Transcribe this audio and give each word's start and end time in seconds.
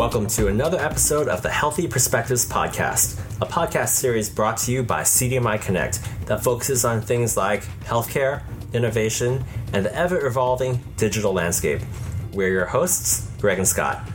Welcome 0.00 0.28
to 0.28 0.48
another 0.48 0.80
episode 0.80 1.28
of 1.28 1.42
the 1.42 1.50
Healthy 1.50 1.86
Perspectives 1.86 2.48
Podcast, 2.48 3.20
a 3.42 3.44
podcast 3.44 3.90
series 3.90 4.30
brought 4.30 4.56
to 4.60 4.72
you 4.72 4.82
by 4.82 5.02
CDMI 5.02 5.60
Connect 5.60 6.00
that 6.24 6.42
focuses 6.42 6.86
on 6.86 7.02
things 7.02 7.36
like 7.36 7.64
healthcare, 7.84 8.42
innovation, 8.72 9.44
and 9.74 9.84
the 9.84 9.94
ever 9.94 10.26
evolving 10.26 10.82
digital 10.96 11.34
landscape. 11.34 11.82
We're 12.32 12.48
your 12.48 12.64
hosts, 12.64 13.30
Greg 13.42 13.58
and 13.58 13.68
Scott. 13.68 14.08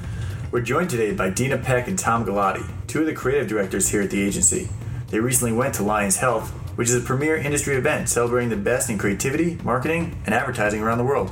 We're 0.50 0.62
joined 0.62 0.90
today 0.90 1.14
by 1.14 1.30
Dina 1.30 1.60
Peck 1.60 1.88
and 1.88 2.00
Tom 2.00 2.26
Galati, 2.26 2.68
two 2.88 3.02
of 3.02 3.06
the 3.06 3.14
creative 3.14 3.48
directors 3.48 3.88
here 3.88 4.02
at 4.02 4.10
the 4.10 4.24
agency. 4.24 4.70
They 5.10 5.20
recently 5.20 5.54
went 5.54 5.76
to 5.76 5.84
Lions 5.84 6.18
Health, 6.18 6.50
which 6.78 6.90
is 6.90 6.96
a 6.96 7.02
premier 7.02 7.36
industry 7.36 7.76
event 7.76 8.10
celebrating 8.10 8.50
the 8.50 8.58
best 8.58 8.90
in 8.90 8.98
creativity, 8.98 9.60
marketing, 9.64 10.18
and 10.26 10.34
advertising 10.34 10.82
around 10.82 10.98
the 10.98 11.04
world. 11.04 11.32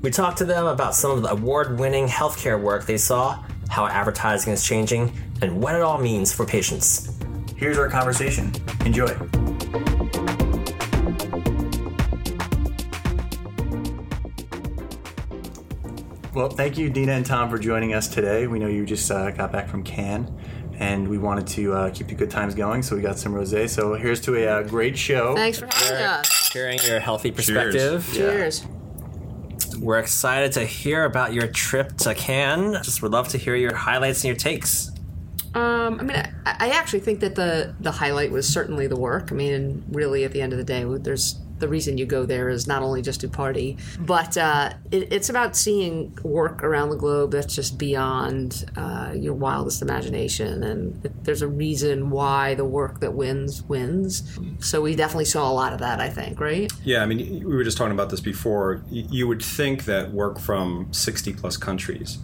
We 0.00 0.10
talked 0.12 0.38
to 0.38 0.44
them 0.44 0.66
about 0.66 0.94
some 0.94 1.10
of 1.10 1.22
the 1.22 1.30
award 1.30 1.80
winning 1.80 2.06
healthcare 2.06 2.60
work 2.60 2.86
they 2.86 2.98
saw, 2.98 3.42
how 3.68 3.86
advertising 3.86 4.52
is 4.52 4.64
changing, 4.64 5.12
and 5.42 5.60
what 5.60 5.74
it 5.74 5.82
all 5.82 5.98
means 5.98 6.32
for 6.32 6.46
patients. 6.46 7.18
Here's 7.56 7.78
our 7.78 7.88
conversation. 7.88 8.52
Enjoy. 8.84 9.08
Well, 16.32 16.50
thank 16.50 16.78
you, 16.78 16.88
Dina 16.88 17.12
and 17.12 17.26
Tom, 17.26 17.50
for 17.50 17.58
joining 17.58 17.94
us 17.94 18.06
today. 18.06 18.46
We 18.46 18.60
know 18.60 18.68
you 18.68 18.86
just 18.86 19.10
uh, 19.10 19.32
got 19.32 19.50
back 19.50 19.68
from 19.68 19.82
Cannes, 19.82 20.30
and 20.78 21.08
we 21.08 21.18
wanted 21.18 21.48
to 21.48 21.72
uh, 21.72 21.90
keep 21.90 22.06
the 22.06 22.14
good 22.14 22.30
times 22.30 22.54
going, 22.54 22.84
so 22.84 22.94
we 22.94 23.02
got 23.02 23.18
some 23.18 23.34
rosé. 23.34 23.68
So 23.68 23.94
here's 23.94 24.20
to 24.20 24.36
a 24.36 24.46
uh, 24.46 24.62
great 24.62 24.96
show. 24.96 25.34
Thanks 25.34 25.58
for 25.58 25.66
having 25.66 26.04
us. 26.04 26.28
Sharing 26.28 26.78
your 26.84 27.00
healthy 27.00 27.32
perspective. 27.32 28.08
Cheers. 28.14 28.64
We're 29.88 30.00
excited 30.00 30.52
to 30.52 30.66
hear 30.66 31.04
about 31.04 31.32
your 31.32 31.46
trip 31.46 31.96
to 32.00 32.14
Cannes. 32.14 32.74
Just 32.82 33.00
would 33.00 33.12
love 33.12 33.28
to 33.28 33.38
hear 33.38 33.56
your 33.56 33.74
highlights 33.74 34.18
and 34.18 34.28
your 34.28 34.36
takes. 34.36 34.90
Um, 35.54 35.98
I 35.98 36.02
mean, 36.02 36.16
I, 36.18 36.32
I 36.44 36.68
actually 36.72 37.00
think 37.00 37.20
that 37.20 37.36
the 37.36 37.74
the 37.80 37.90
highlight 37.90 38.30
was 38.30 38.46
certainly 38.46 38.86
the 38.86 38.98
work. 38.98 39.32
I 39.32 39.34
mean, 39.34 39.82
really, 39.90 40.24
at 40.24 40.32
the 40.32 40.42
end 40.42 40.52
of 40.52 40.58
the 40.58 40.64
day, 40.64 40.84
there's 40.84 41.40
the 41.58 41.68
reason 41.68 41.98
you 41.98 42.06
go 42.06 42.24
there 42.24 42.48
is 42.48 42.66
not 42.66 42.82
only 42.82 43.02
just 43.02 43.20
to 43.20 43.28
party, 43.28 43.76
but 44.00 44.36
uh, 44.36 44.72
it, 44.90 45.12
it's 45.12 45.28
about 45.28 45.56
seeing 45.56 46.16
work 46.22 46.62
around 46.62 46.90
the 46.90 46.96
globe 46.96 47.32
that's 47.32 47.54
just 47.54 47.78
beyond 47.78 48.70
uh, 48.76 49.12
your 49.14 49.34
wildest 49.34 49.82
imagination. 49.82 50.62
And 50.62 51.02
there's 51.22 51.42
a 51.42 51.48
reason 51.48 52.10
why 52.10 52.54
the 52.54 52.64
work 52.64 53.00
that 53.00 53.14
wins 53.14 53.62
wins. 53.62 54.38
So 54.60 54.80
we 54.80 54.94
definitely 54.96 55.26
saw 55.26 55.50
a 55.50 55.52
lot 55.52 55.72
of 55.72 55.78
that. 55.80 56.00
I 56.00 56.08
think, 56.08 56.40
right? 56.40 56.70
Yeah, 56.84 57.02
I 57.02 57.06
mean, 57.06 57.44
we 57.44 57.56
were 57.56 57.64
just 57.64 57.76
talking 57.76 57.92
about 57.92 58.10
this 58.10 58.20
before. 58.20 58.82
You 58.90 59.26
would 59.28 59.42
think 59.42 59.84
that 59.84 60.12
work 60.12 60.38
from 60.38 60.92
60 60.92 61.32
plus 61.34 61.56
countries, 61.56 62.18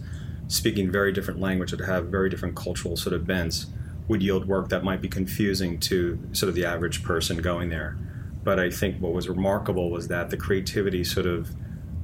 speaking 0.47 0.91
very 0.91 1.11
different 1.11 1.39
language, 1.39 1.71
that 1.71 1.81
have 1.81 2.07
very 2.07 2.29
different 2.29 2.55
cultural 2.55 2.95
sort 2.95 3.13
of 3.13 3.25
bents, 3.27 3.67
would 4.07 4.21
yield 4.21 4.47
work 4.47 4.69
that 4.69 4.83
might 4.83 5.01
be 5.01 5.07
confusing 5.07 5.79
to 5.79 6.19
sort 6.31 6.49
of 6.49 6.55
the 6.55 6.65
average 6.65 7.03
person 7.03 7.37
going 7.37 7.69
there. 7.69 7.97
But 8.45 8.59
I 8.59 8.69
think 8.69 9.01
what 9.01 9.11
was 9.11 9.27
remarkable 9.27 9.89
was 9.89 10.07
that 10.07 10.29
the 10.29 10.37
creativity 10.37 11.03
sort 11.03 11.25
of 11.25 11.49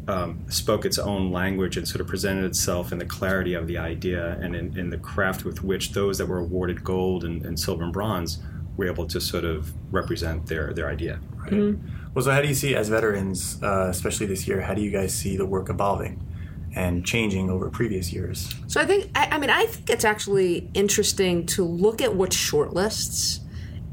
um, 0.07 0.43
spoke 0.49 0.83
its 0.83 0.97
own 0.97 1.31
language 1.31 1.77
and 1.77 1.87
sort 1.87 2.01
of 2.01 2.07
presented 2.07 2.43
itself 2.43 2.91
in 2.91 2.97
the 2.97 3.05
clarity 3.05 3.53
of 3.53 3.67
the 3.67 3.77
idea 3.77 4.37
and 4.41 4.55
in, 4.55 4.77
in 4.77 4.89
the 4.89 4.97
craft 4.97 5.45
with 5.45 5.63
which 5.63 5.91
those 5.93 6.17
that 6.17 6.25
were 6.25 6.39
awarded 6.39 6.83
gold 6.83 7.23
and, 7.23 7.45
and, 7.45 7.59
silver 7.59 7.83
and 7.83 7.93
bronze 7.93 8.39
were 8.75 8.87
able 8.87 9.05
to 9.05 9.21
sort 9.21 9.45
of 9.45 9.71
represent 9.93 10.47
their, 10.47 10.73
their 10.73 10.89
idea. 10.89 11.19
Right. 11.35 11.51
Mm-hmm. 11.51 11.87
Well, 12.13 12.25
so 12.25 12.31
how 12.31 12.41
do 12.41 12.47
you 12.47 12.55
see, 12.55 12.75
as 12.75 12.89
veterans, 12.89 13.61
uh, 13.61 13.87
especially 13.89 14.25
this 14.25 14.47
year, 14.47 14.61
how 14.61 14.73
do 14.73 14.81
you 14.81 14.91
guys 14.91 15.13
see 15.13 15.37
the 15.37 15.45
work 15.45 15.69
evolving? 15.69 16.27
and 16.73 17.05
changing 17.05 17.49
over 17.49 17.69
previous 17.69 18.13
years. 18.13 18.55
So 18.67 18.79
I 18.79 18.85
think 18.85 19.11
I, 19.13 19.25
I, 19.31 19.37
mean 19.39 19.49
I 19.49 19.65
think 19.65 19.89
it's 19.89 20.05
actually 20.05 20.69
interesting 20.73 21.45
to 21.47 21.65
look 21.65 22.01
at 22.01 22.15
what 22.15 22.29
shortlists 22.29 23.41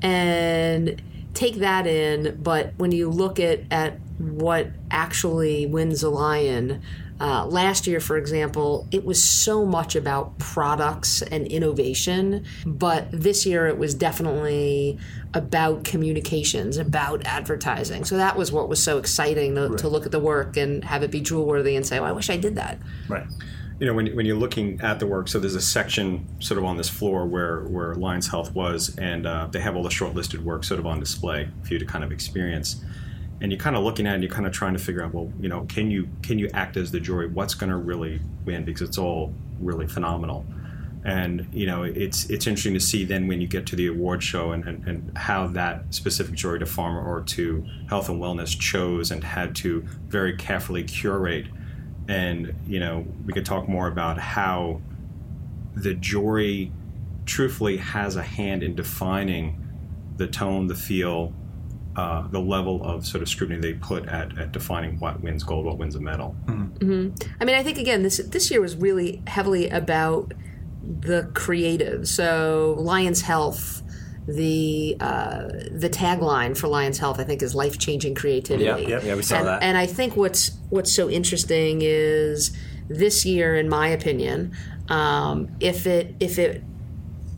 and 0.00 1.02
take 1.34 1.56
that 1.56 1.86
in, 1.86 2.38
but 2.42 2.72
when 2.76 2.92
you 2.92 3.08
look 3.10 3.38
at, 3.38 3.60
at 3.70 3.98
what 4.18 4.68
actually 4.90 5.66
wins 5.66 6.02
a 6.02 6.10
lion, 6.10 6.82
uh, 7.20 7.44
last 7.46 7.86
year, 7.86 7.98
for 7.98 8.16
example, 8.16 8.86
it 8.92 9.04
was 9.04 9.22
so 9.22 9.66
much 9.66 9.96
about 9.96 10.38
products 10.38 11.20
and 11.20 11.48
innovation, 11.48 12.44
but 12.64 13.08
this 13.10 13.44
year 13.44 13.66
it 13.66 13.76
was 13.76 13.92
definitely 13.92 14.98
about 15.34 15.82
communications, 15.82 16.76
about 16.76 17.26
advertising. 17.26 18.04
So 18.04 18.16
that 18.16 18.36
was 18.36 18.52
what 18.52 18.68
was 18.68 18.82
so 18.82 18.98
exciting 18.98 19.56
to, 19.56 19.68
right. 19.68 19.78
to 19.78 19.88
look 19.88 20.06
at 20.06 20.12
the 20.12 20.20
work 20.20 20.56
and 20.56 20.84
have 20.84 21.02
it 21.02 21.10
be 21.10 21.20
jewel 21.20 21.44
worthy 21.44 21.74
and 21.74 21.84
say, 21.84 21.98
"Oh, 21.98 22.04
I 22.04 22.12
wish 22.12 22.30
I 22.30 22.36
did 22.36 22.54
that." 22.54 22.78
Right 23.08 23.26
you 23.80 23.86
know, 23.86 23.94
when, 23.94 24.14
when 24.16 24.26
you're 24.26 24.36
looking 24.36 24.80
at 24.80 24.98
the 24.98 25.06
work, 25.06 25.28
so 25.28 25.38
there's 25.38 25.54
a 25.54 25.60
section 25.60 26.26
sort 26.40 26.58
of 26.58 26.64
on 26.64 26.76
this 26.76 26.88
floor 26.88 27.26
where, 27.26 27.60
where 27.64 27.94
Lions 27.94 28.26
Health 28.26 28.52
was, 28.52 28.96
and 28.98 29.24
uh, 29.24 29.46
they 29.50 29.60
have 29.60 29.76
all 29.76 29.84
the 29.84 29.88
shortlisted 29.88 30.40
work 30.40 30.64
sort 30.64 30.80
of 30.80 30.86
on 30.86 30.98
display 30.98 31.48
for 31.62 31.74
you 31.74 31.78
to 31.78 31.86
kind 31.86 32.02
of 32.02 32.10
experience. 32.10 32.82
And 33.40 33.52
you're 33.52 33.60
kind 33.60 33.76
of 33.76 33.84
looking 33.84 34.04
at 34.06 34.12
it 34.12 34.14
and 34.14 34.22
you're 34.24 34.32
kind 34.32 34.48
of 34.48 34.52
trying 34.52 34.72
to 34.72 34.80
figure 34.80 35.04
out, 35.04 35.14
well, 35.14 35.32
you 35.40 35.48
know, 35.48 35.64
can 35.68 35.92
you 35.92 36.08
can 36.22 36.40
you 36.40 36.50
act 36.54 36.76
as 36.76 36.90
the 36.90 36.98
jury? 36.98 37.28
What's 37.28 37.54
going 37.54 37.70
to 37.70 37.76
really 37.76 38.20
win? 38.44 38.64
Because 38.64 38.88
it's 38.88 38.98
all 38.98 39.32
really 39.60 39.86
phenomenal. 39.86 40.44
And 41.04 41.46
you 41.52 41.64
know, 41.64 41.84
it's 41.84 42.28
it's 42.30 42.48
interesting 42.48 42.74
to 42.74 42.80
see 42.80 43.04
then 43.04 43.28
when 43.28 43.40
you 43.40 43.46
get 43.46 43.64
to 43.66 43.76
the 43.76 43.86
award 43.86 44.24
show 44.24 44.50
and, 44.50 44.66
and, 44.66 44.88
and 44.88 45.16
how 45.16 45.46
that 45.48 45.94
specific 45.94 46.34
jury 46.34 46.58
to 46.58 46.64
pharma 46.64 47.06
or 47.06 47.20
to 47.20 47.64
health 47.88 48.08
and 48.08 48.20
wellness 48.20 48.58
chose 48.58 49.12
and 49.12 49.22
had 49.22 49.54
to 49.56 49.82
very 50.08 50.36
carefully 50.36 50.82
curate 50.82 51.46
and 52.08 52.54
you 52.66 52.80
know 52.80 53.06
we 53.26 53.32
could 53.32 53.46
talk 53.46 53.68
more 53.68 53.86
about 53.86 54.18
how 54.18 54.80
the 55.76 55.94
jury 55.94 56.72
truthfully 57.26 57.76
has 57.76 58.16
a 58.16 58.22
hand 58.22 58.62
in 58.62 58.74
defining 58.74 59.64
the 60.16 60.26
tone, 60.26 60.66
the 60.66 60.74
feel, 60.74 61.32
uh, 61.94 62.26
the 62.28 62.40
level 62.40 62.82
of 62.84 63.06
sort 63.06 63.22
of 63.22 63.28
scrutiny 63.28 63.60
they 63.60 63.74
put 63.74 64.08
at, 64.08 64.36
at 64.38 64.50
defining 64.50 64.98
what 64.98 65.20
wins 65.20 65.44
gold, 65.44 65.66
what 65.66 65.78
wins 65.78 65.94
a 65.94 66.00
medal. 66.00 66.34
Mm-hmm. 66.46 66.90
Mm-hmm. 66.90 67.32
I 67.40 67.44
mean, 67.44 67.54
I 67.54 67.62
think 67.62 67.78
again, 67.78 68.02
this 68.02 68.16
this 68.16 68.50
year 68.50 68.60
was 68.60 68.76
really 68.76 69.22
heavily 69.26 69.68
about 69.68 70.32
the 70.82 71.30
creative. 71.34 72.08
So 72.08 72.76
Lions 72.78 73.20
Health 73.22 73.82
the 74.28 74.94
uh, 75.00 75.48
the 75.72 75.88
tagline 75.90 76.56
for 76.56 76.68
Lions 76.68 76.98
Health, 76.98 77.18
I 77.18 77.24
think, 77.24 77.42
is 77.42 77.54
life 77.54 77.78
changing 77.78 78.14
creativity. 78.14 78.64
Yeah, 78.64 78.76
yeah, 78.76 79.00
yeah, 79.02 79.14
we 79.14 79.22
saw 79.22 79.38
and, 79.38 79.46
that. 79.46 79.62
And 79.62 79.78
I 79.78 79.86
think 79.86 80.16
what's 80.16 80.52
what's 80.68 80.92
so 80.92 81.08
interesting 81.08 81.80
is 81.82 82.54
this 82.88 83.24
year, 83.24 83.56
in 83.56 83.70
my 83.70 83.88
opinion, 83.88 84.54
um, 84.90 85.48
if 85.60 85.86
it 85.86 86.14
if 86.20 86.38
it 86.38 86.62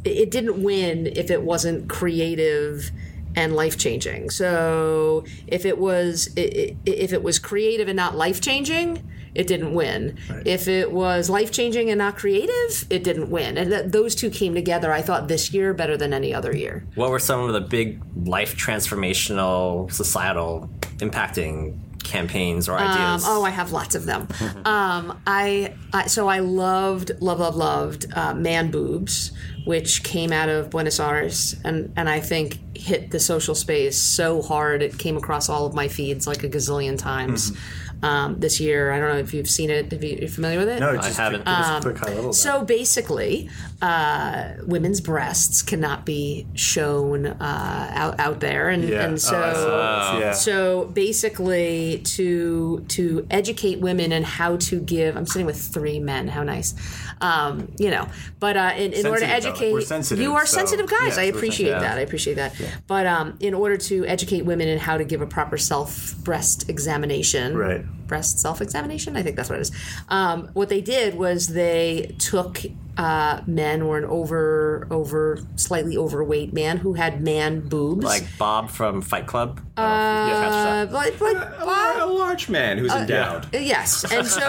it 0.04 0.30
didn't 0.32 0.62
win 0.62 1.06
if 1.06 1.30
it 1.30 1.42
wasn't 1.42 1.88
creative 1.88 2.90
and 3.36 3.54
life 3.54 3.78
changing. 3.78 4.30
So 4.30 5.24
if 5.46 5.64
it 5.64 5.78
was 5.78 6.30
if 6.36 7.12
it 7.12 7.22
was 7.22 7.38
creative 7.38 7.86
and 7.86 7.96
not 7.96 8.16
life 8.16 8.40
changing, 8.40 9.08
it 9.34 9.46
didn't 9.46 9.74
win. 9.74 10.18
Right. 10.28 10.46
If 10.46 10.68
it 10.68 10.90
was 10.90 11.30
life 11.30 11.50
changing 11.52 11.90
and 11.90 11.98
not 11.98 12.16
creative, 12.16 12.86
it 12.90 13.04
didn't 13.04 13.30
win. 13.30 13.56
And 13.56 13.70
th- 13.70 13.86
those 13.86 14.14
two 14.14 14.30
came 14.30 14.54
together, 14.54 14.92
I 14.92 15.02
thought, 15.02 15.28
this 15.28 15.52
year 15.52 15.72
better 15.74 15.96
than 15.96 16.12
any 16.12 16.34
other 16.34 16.56
year. 16.56 16.84
What 16.94 17.10
were 17.10 17.18
some 17.18 17.40
of 17.40 17.52
the 17.52 17.60
big 17.60 18.02
life 18.26 18.56
transformational, 18.56 19.92
societal 19.92 20.68
impacting 20.98 21.78
campaigns 22.02 22.68
or 22.68 22.78
ideas? 22.78 23.24
Um, 23.24 23.36
oh, 23.36 23.44
I 23.44 23.50
have 23.50 23.72
lots 23.72 23.94
of 23.94 24.04
them. 24.04 24.26
um, 24.64 25.20
I, 25.26 25.74
I, 25.92 26.06
so 26.06 26.28
I 26.28 26.40
loved, 26.40 27.12
love, 27.20 27.38
love, 27.40 27.56
loved 27.56 28.06
uh, 28.14 28.34
Man 28.34 28.70
Boobs, 28.70 29.32
which 29.64 30.02
came 30.02 30.32
out 30.32 30.48
of 30.48 30.70
Buenos 30.70 30.98
Aires, 30.98 31.54
and 31.64 31.92
and 31.96 32.08
I 32.08 32.18
think 32.20 32.58
hit 32.76 33.10
the 33.10 33.20
social 33.20 33.54
space 33.54 33.98
so 33.98 34.40
hard 34.40 34.82
it 34.82 34.98
came 34.98 35.18
across 35.18 35.50
all 35.50 35.66
of 35.66 35.74
my 35.74 35.86
feeds 35.86 36.26
like 36.26 36.42
a 36.42 36.48
gazillion 36.48 36.98
times. 36.98 37.52
Mm-hmm 37.52 37.89
um, 38.02 38.40
this 38.40 38.60
year. 38.60 38.92
I 38.92 38.98
don't 38.98 39.08
know 39.10 39.18
if 39.18 39.34
you've 39.34 39.48
seen 39.48 39.70
it. 39.70 39.92
If 39.92 40.02
you, 40.02 40.24
are 40.24 40.28
familiar 40.28 40.58
with 40.58 40.68
it? 40.68 40.80
No, 40.80 40.98
I 40.98 41.08
haven't. 41.08 41.46
Um, 41.46 42.32
so 42.32 42.64
basically, 42.64 43.50
uh, 43.82 44.52
women's 44.66 45.00
breasts 45.00 45.62
cannot 45.62 46.06
be 46.06 46.46
shown 46.54 47.26
uh, 47.26 47.90
out 47.94 48.18
out 48.18 48.40
there, 48.40 48.68
and, 48.68 48.88
yeah. 48.88 49.04
and 49.04 49.20
so 49.20 49.36
oh, 49.36 50.18
yeah. 50.18 50.32
so 50.32 50.86
basically 50.86 52.00
to 52.04 52.84
to 52.88 53.26
educate 53.30 53.80
women 53.80 54.12
and 54.12 54.24
how 54.24 54.56
to 54.56 54.80
give. 54.80 55.16
I'm 55.16 55.26
sitting 55.26 55.46
with 55.46 55.60
three 55.60 55.98
men. 55.98 56.28
How 56.28 56.42
nice, 56.42 56.74
um, 57.20 57.72
you 57.78 57.90
know. 57.90 58.08
But 58.38 58.56
uh, 58.56 58.72
in, 58.76 58.92
in 58.92 59.06
order 59.06 59.20
to 59.20 59.26
educate, 59.26 59.72
you 60.16 60.34
are 60.34 60.46
so, 60.46 60.56
sensitive 60.56 60.88
guys. 60.88 61.18
I 61.18 61.24
appreciate 61.24 61.70
that. 61.70 61.98
I 61.98 62.00
appreciate 62.00 62.34
that. 62.34 62.54
But 62.86 63.06
um, 63.06 63.36
in 63.40 63.52
order 63.52 63.76
to 63.76 64.06
educate 64.06 64.42
women 64.42 64.68
in 64.68 64.78
how 64.78 64.96
to 64.96 65.04
give 65.04 65.20
a 65.20 65.26
proper 65.26 65.58
self 65.58 66.16
breast 66.18 66.68
examination, 66.68 67.56
right 67.56 67.84
breast 68.06 68.38
self 68.40 68.60
examination. 68.60 69.16
I 69.16 69.22
think 69.22 69.36
that's 69.36 69.48
what 69.48 69.58
it 69.58 69.62
is. 69.62 69.72
Um, 70.08 70.48
what 70.54 70.68
they 70.68 70.80
did 70.80 71.14
was 71.14 71.48
they 71.48 72.14
took 72.18 72.60
uh, 72.96 73.40
men 73.46 73.82
or 73.82 73.96
an 73.98 74.04
over 74.04 74.86
over 74.90 75.38
slightly 75.56 75.96
overweight 75.96 76.52
man 76.52 76.76
who 76.78 76.94
had 76.94 77.22
man 77.22 77.60
boobs, 77.60 78.04
Like 78.04 78.24
Bob 78.38 78.68
from 78.68 79.00
Fight 79.00 79.26
Club. 79.26 79.60
uh, 79.76 80.86
like, 80.90 81.20
like 81.20 81.36
A, 81.36 81.64
Bob- 81.64 82.02
a 82.10 82.12
large 82.12 82.48
man 82.48 82.78
who's 82.78 82.92
endowed. 82.92 83.46
Yes, 83.54 84.04
and 84.12 84.26
so 84.26 84.40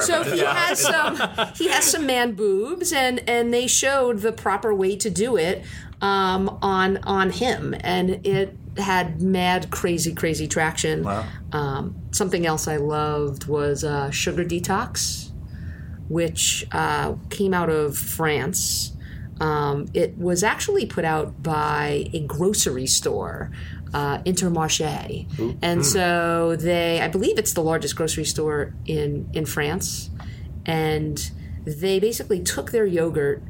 so 0.00 0.22
he 0.22 0.40
reference. 0.42 0.46
has 0.46 0.80
some 0.80 1.16
he 1.56 1.68
has 1.68 1.84
some 1.84 2.06
man 2.06 2.32
boobs, 2.32 2.92
and 2.92 3.20
and 3.28 3.52
they 3.52 3.66
showed 3.66 4.18
the 4.20 4.32
proper 4.32 4.72
way 4.74 4.96
to 4.96 5.10
do 5.10 5.36
it 5.36 5.64
um, 6.00 6.58
on 6.62 6.98
on 6.98 7.30
him, 7.30 7.74
and 7.80 8.24
it 8.26 8.56
had 8.78 9.20
mad 9.20 9.70
crazy 9.70 10.14
crazy 10.14 10.46
traction. 10.46 11.02
Wow. 11.02 11.24
Um, 11.52 11.96
something 12.18 12.44
else 12.44 12.68
I 12.68 12.76
loved 12.76 13.46
was 13.46 13.84
uh, 13.84 14.10
Sugar 14.10 14.44
Detox, 14.44 15.30
which 16.08 16.66
uh, 16.72 17.14
came 17.30 17.54
out 17.54 17.70
of 17.70 17.96
France. 17.96 18.92
Um, 19.40 19.86
it 19.94 20.18
was 20.18 20.42
actually 20.42 20.84
put 20.84 21.04
out 21.04 21.42
by 21.42 22.10
a 22.12 22.20
grocery 22.26 22.88
store, 22.88 23.52
uh, 23.94 24.18
Intermarché, 24.24 25.26
and 25.62 25.86
so 25.86 26.56
they, 26.56 27.00
I 27.00 27.08
believe, 27.08 27.38
it's 27.38 27.52
the 27.54 27.62
largest 27.62 27.94
grocery 27.96 28.24
store 28.24 28.74
in 28.84 29.30
in 29.32 29.46
France, 29.46 30.10
and 30.66 31.30
they 31.64 32.00
basically 32.00 32.40
took 32.42 32.72
their 32.72 32.84
yogurt 32.84 33.42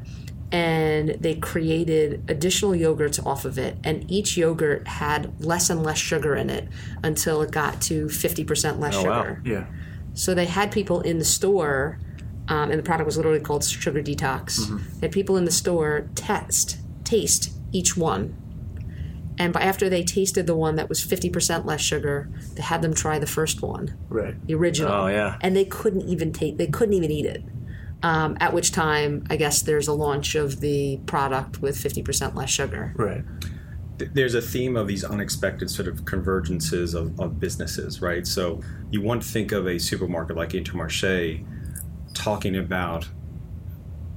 and 0.50 1.10
they 1.20 1.34
created 1.34 2.24
additional 2.28 2.72
yogurts 2.72 3.24
off 3.26 3.44
of 3.44 3.58
it 3.58 3.76
and 3.84 4.10
each 4.10 4.36
yogurt 4.36 4.86
had 4.88 5.44
less 5.44 5.68
and 5.68 5.82
less 5.82 5.98
sugar 5.98 6.34
in 6.34 6.48
it 6.48 6.66
until 7.02 7.42
it 7.42 7.50
got 7.50 7.80
to 7.82 8.06
50% 8.06 8.78
less 8.78 8.94
wow. 8.96 9.02
sugar 9.02 9.42
Yeah. 9.44 9.66
so 10.14 10.34
they 10.34 10.46
had 10.46 10.72
people 10.72 11.00
in 11.02 11.18
the 11.18 11.24
store, 11.24 11.98
um, 12.48 12.70
and 12.70 12.78
the 12.78 12.82
product 12.82 13.04
was 13.04 13.16
literally 13.18 13.40
called 13.40 13.62
Sugar 13.62 14.02
Detox. 14.02 14.56
They 15.00 15.06
had 15.08 15.12
people 15.12 15.36
in 15.36 15.44
the 15.44 15.50
store 15.50 16.08
test, 16.14 16.78
taste 17.04 17.52
each 17.72 17.94
one. 17.96 18.34
And 19.40 19.52
by 19.52 19.60
after 19.60 19.88
they 19.90 20.02
tasted 20.02 20.46
the 20.46 20.56
one 20.56 20.76
that 20.76 20.88
was 20.88 21.04
50% 21.04 21.66
less 21.66 21.80
sugar, 21.82 22.28
they 22.54 22.62
had 22.62 22.80
them 22.82 22.94
try 22.94 23.18
the 23.18 23.26
first 23.26 23.60
one, 23.62 23.94
Right. 24.08 24.34
the 24.46 24.54
original. 24.54 24.90
Oh, 24.92 25.06
yeah. 25.08 25.36
And 25.42 25.54
they 25.54 25.66
couldn't 25.66 26.08
even 26.08 26.32
take, 26.32 26.56
they 26.56 26.66
couldn't 26.66 26.94
even 26.94 27.10
eat 27.10 27.26
it. 27.26 27.44
Um, 28.02 28.36
at 28.40 28.52
which 28.52 28.70
time, 28.70 29.26
I 29.28 29.36
guess 29.36 29.62
there's 29.62 29.88
a 29.88 29.92
launch 29.92 30.36
of 30.36 30.60
the 30.60 30.98
product 31.06 31.60
with 31.60 31.76
50% 31.76 32.34
less 32.34 32.50
sugar. 32.50 32.92
Right. 32.96 33.24
there's 34.14 34.34
a 34.34 34.40
theme 34.40 34.76
of 34.76 34.86
these 34.86 35.02
unexpected 35.02 35.68
sort 35.68 35.88
of 35.88 36.04
convergences 36.04 36.94
of, 36.94 37.18
of 37.18 37.40
businesses, 37.40 38.00
right? 38.00 38.24
So 38.24 38.60
you 38.92 39.02
want 39.02 39.22
to 39.22 39.28
think 39.28 39.50
of 39.50 39.66
a 39.66 39.78
supermarket 39.78 40.36
like 40.36 40.50
Intermarché 40.50 41.44
talking 42.14 42.56
about 42.56 43.08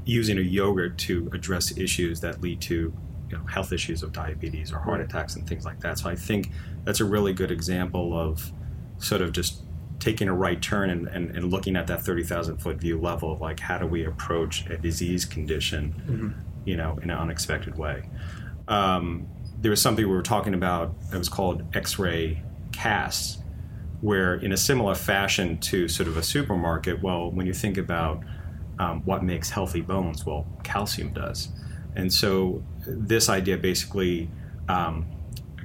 using 0.06 0.38
a 0.38 0.42
yogurt 0.42 0.98
to 1.00 1.30
address 1.34 1.76
issues 1.78 2.20
that 2.22 2.42
lead 2.42 2.62
to 2.62 2.94
you 3.32 3.38
know, 3.38 3.46
health 3.46 3.72
issues 3.72 4.04
of 4.04 4.12
diabetes 4.12 4.74
or 4.74 4.80
heart 4.80 5.00
attacks 5.00 5.36
and 5.36 5.48
things 5.48 5.66
like 5.66 5.80
that. 5.80 5.98
So 5.98 6.10
I 6.10 6.16
think 6.16 6.50
that's 6.84 7.00
a 7.00 7.06
really 7.06 7.34
good 7.34 7.50
example 7.50 8.18
of 8.18 8.52
sort 8.98 9.22
of 9.22 9.32
just 9.32 9.64
taking 10.02 10.28
a 10.28 10.34
right 10.34 10.62
turn 10.62 10.90
and, 10.90 11.08
and, 11.08 11.30
and 11.38 11.52
looking 11.52 11.76
at 11.76 11.86
that 11.88 12.02
30,000 12.02 12.58
foot 12.58 12.78
view 12.78 13.00
level 13.00 13.32
of 13.32 13.40
like 13.40 13.60
how 13.60 13.78
do 13.78 13.86
we 13.86 14.04
approach 14.04 14.66
a 14.68 14.76
disease 14.76 15.26
condition, 15.26 16.36
you 16.66 16.76
know, 16.76 16.98
in 17.04 17.12
an 17.12 17.18
unexpected 17.18 17.78
way. 17.78 18.10
Um, 18.68 19.28
there 19.60 19.70
was 19.70 19.80
something 19.80 20.06
we 20.06 20.12
were 20.12 20.24
talking 20.24 20.56
about 20.56 21.00
that 21.12 21.20
was 21.20 21.30
called 21.30 21.64
X-ray 21.76 22.42
casts, 22.72 23.38
where 24.02 24.34
in 24.36 24.52
a 24.52 24.58
similar 24.58 24.96
fashion 24.96 25.60
to 25.60 25.88
sort 25.88 26.10
of 26.10 26.18
a 26.18 26.24
supermarket, 26.24 27.04
well, 27.04 27.30
when 27.30 27.46
you 27.46 27.54
think 27.54 27.78
about 27.78 28.24
um, 28.80 29.02
what 29.06 29.24
makes 29.24 29.52
healthy 29.52 29.82
bones, 29.82 30.26
well, 30.26 30.48
calcium 30.64 31.14
does. 31.14 31.50
And 31.96 32.12
so 32.12 32.64
this 32.88 33.30
idea 33.30 33.58
basically 33.58 34.32
um, 34.68 35.06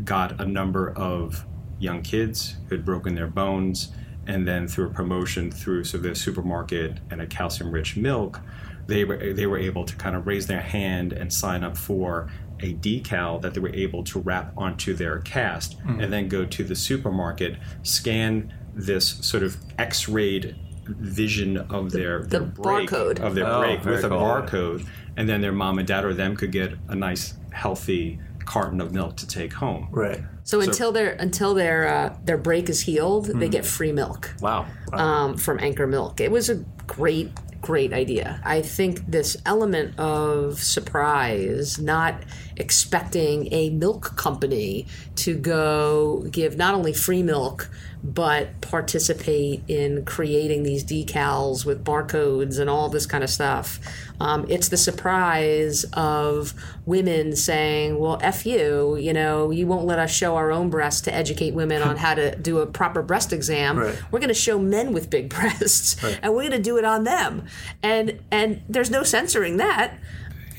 got 0.05 0.39
a 0.39 0.45
number 0.45 0.91
of 0.91 1.47
young 1.79 2.03
kids 2.03 2.57
who 2.69 2.75
had 2.75 2.85
broken 2.85 3.15
their 3.15 3.29
bones, 3.29 3.93
and 4.27 4.47
then 4.47 4.67
through 4.69 4.87
a 4.87 4.91
promotion 4.91 5.51
through 5.51 5.85
sort 5.85 6.05
of 6.05 6.11
the 6.11 6.15
supermarket 6.15 6.99
and 7.11 7.21
a 7.21 7.27
calcium-rich 7.27 7.97
milk, 7.97 8.41
they 8.87 9.05
were 9.05 9.33
they 9.33 9.47
were 9.47 9.59
able 9.59 9.85
to 9.85 9.97
kind 9.97 10.17
of 10.17 10.27
raise 10.27 10.47
their 10.47 10.61
hand 10.61 11.13
and 11.13 11.33
sign 11.33 11.65
up 11.65 11.77
for 11.77 12.31
a 12.61 12.75
decal 12.75 13.41
that 13.43 13.55
they 13.55 13.61
were 13.61 13.75
able 13.75 14.03
to 14.05 14.19
wrap 14.21 14.53
onto 14.57 14.95
their 14.95 15.19
cast, 15.21 15.79
mm-hmm. 15.79 16.01
and 16.01 16.13
then 16.13 16.29
go 16.29 16.45
to 16.45 16.65
the 16.65 16.75
supermarket, 16.75 17.57
scan 17.83 18.53
this 18.75 19.09
sort 19.27 19.43
of 19.43 19.57
X-rayed 19.79 20.57
vision 20.85 21.57
of 21.57 21.91
their, 21.91 22.23
their 22.23 22.43
break, 22.43 22.91
barcode. 22.91 23.21
of 23.21 23.35
their 23.35 23.47
Oh, 23.47 23.61
break 23.61 23.81
very 23.83 23.97
with 23.97 24.05
a 24.05 24.09
barcode, 24.09 24.87
and 25.17 25.29
then 25.29 25.41
their 25.41 25.53
mom 25.53 25.79
and 25.79 25.87
dad 25.87 26.05
or 26.05 26.15
them 26.15 26.37
could 26.37 26.53
get 26.53 26.75
a 26.89 26.95
nice 26.95 27.35
healthy 27.53 28.19
carton 28.47 28.81
of 28.81 28.93
milk 28.93 29.17
to 29.17 29.27
take 29.27 29.53
home. 29.53 29.89
Right. 29.91 30.23
So, 30.45 30.61
until 30.61 30.93
their 30.93 31.13
until 31.13 31.55
their 31.55 31.89
uh, 31.89 32.17
their 32.25 32.39
break 32.39 32.69
is 32.69 32.81
healed, 32.81 33.27
they 33.27 33.49
get 33.49 33.67
free 33.67 33.93
milk. 33.93 34.35
Wow. 34.41 34.67
um, 34.93 35.37
from 35.37 35.59
Anchor 35.59 35.87
Milk. 35.87 36.21
It 36.21 36.31
was 36.31 36.49
a 36.49 36.65
great, 36.87 37.33
great 37.67 37.93
idea. 37.93 38.41
I 38.45 38.63
think 38.63 39.11
this 39.11 39.37
element 39.45 39.99
of 39.99 40.63
surprise, 40.63 41.81
not 41.81 42.23
expecting 42.57 43.53
a 43.53 43.71
milk 43.71 44.15
company 44.15 44.87
to 45.17 45.37
go 45.37 46.25
give 46.31 46.57
not 46.57 46.75
only 46.75 46.93
free 46.93 47.25
milk, 47.25 47.69
but 48.05 48.61
participate 48.61 49.63
in 49.67 50.05
creating 50.05 50.63
these 50.63 50.85
decals 50.85 51.65
with 51.67 51.85
barcodes 51.85 52.59
and 52.61 52.71
all 52.71 52.89
this 52.89 53.05
kind 53.05 53.25
of 53.25 53.31
stuff. 53.31 53.81
Um, 54.21 54.47
it's 54.49 54.69
the 54.69 54.77
surprise 54.77 55.85
of 55.95 56.55
women 56.85 57.35
saying, 57.35 57.99
well, 57.99 58.19
F 58.23 58.47
you, 58.47 58.97
you 58.97 59.13
know, 59.13 59.51
you 59.51 59.67
won't 59.67 59.87
let 59.87 59.99
us 59.99 60.11
show 60.11 60.37
our 60.37 60.53
own 60.53 60.71
breasts 60.71 61.01
to 61.03 61.15
educate 61.15 61.53
women 61.53 61.83
on 61.83 61.97
how 61.97 62.15
to 62.15 62.37
do 62.37 62.59
a 62.61 62.67
proper 62.67 63.03
breast 63.03 63.33
exam. 63.33 63.79
Right. 63.79 64.01
We're 64.11 64.21
going 64.21 64.29
to 64.29 64.35
show 64.35 64.59
men 64.59 64.93
with 64.93 65.11
big 65.11 65.29
breasts 65.35 66.03
and 66.23 66.33
we're 66.33 66.49
going 66.49 66.53
to 66.53 66.63
do 66.63 66.77
it 66.77 66.85
on 66.85 67.05
them. 67.05 67.47
And 67.83 68.21
and 68.31 68.63
there's 68.69 68.91
no 68.91 69.03
censoring 69.03 69.57
that. 69.59 69.99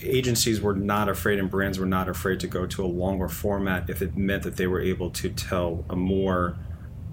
agencies 0.04 0.62
were 0.62 0.76
not 0.76 1.10
afraid 1.10 1.40
and 1.40 1.50
brands 1.50 1.80
were 1.80 1.86
not 1.86 2.08
afraid 2.08 2.40
to 2.40 2.48
go 2.48 2.68
to 2.68 2.86
a 2.86 2.88
longer 2.88 3.28
format 3.28 3.90
if 3.90 4.02
it 4.02 4.16
meant 4.16 4.44
that 4.44 4.56
they 4.56 4.68
were 4.68 4.80
able 4.80 5.10
to 5.10 5.30
tell 5.30 5.84
a 5.90 5.96
more 5.96 6.56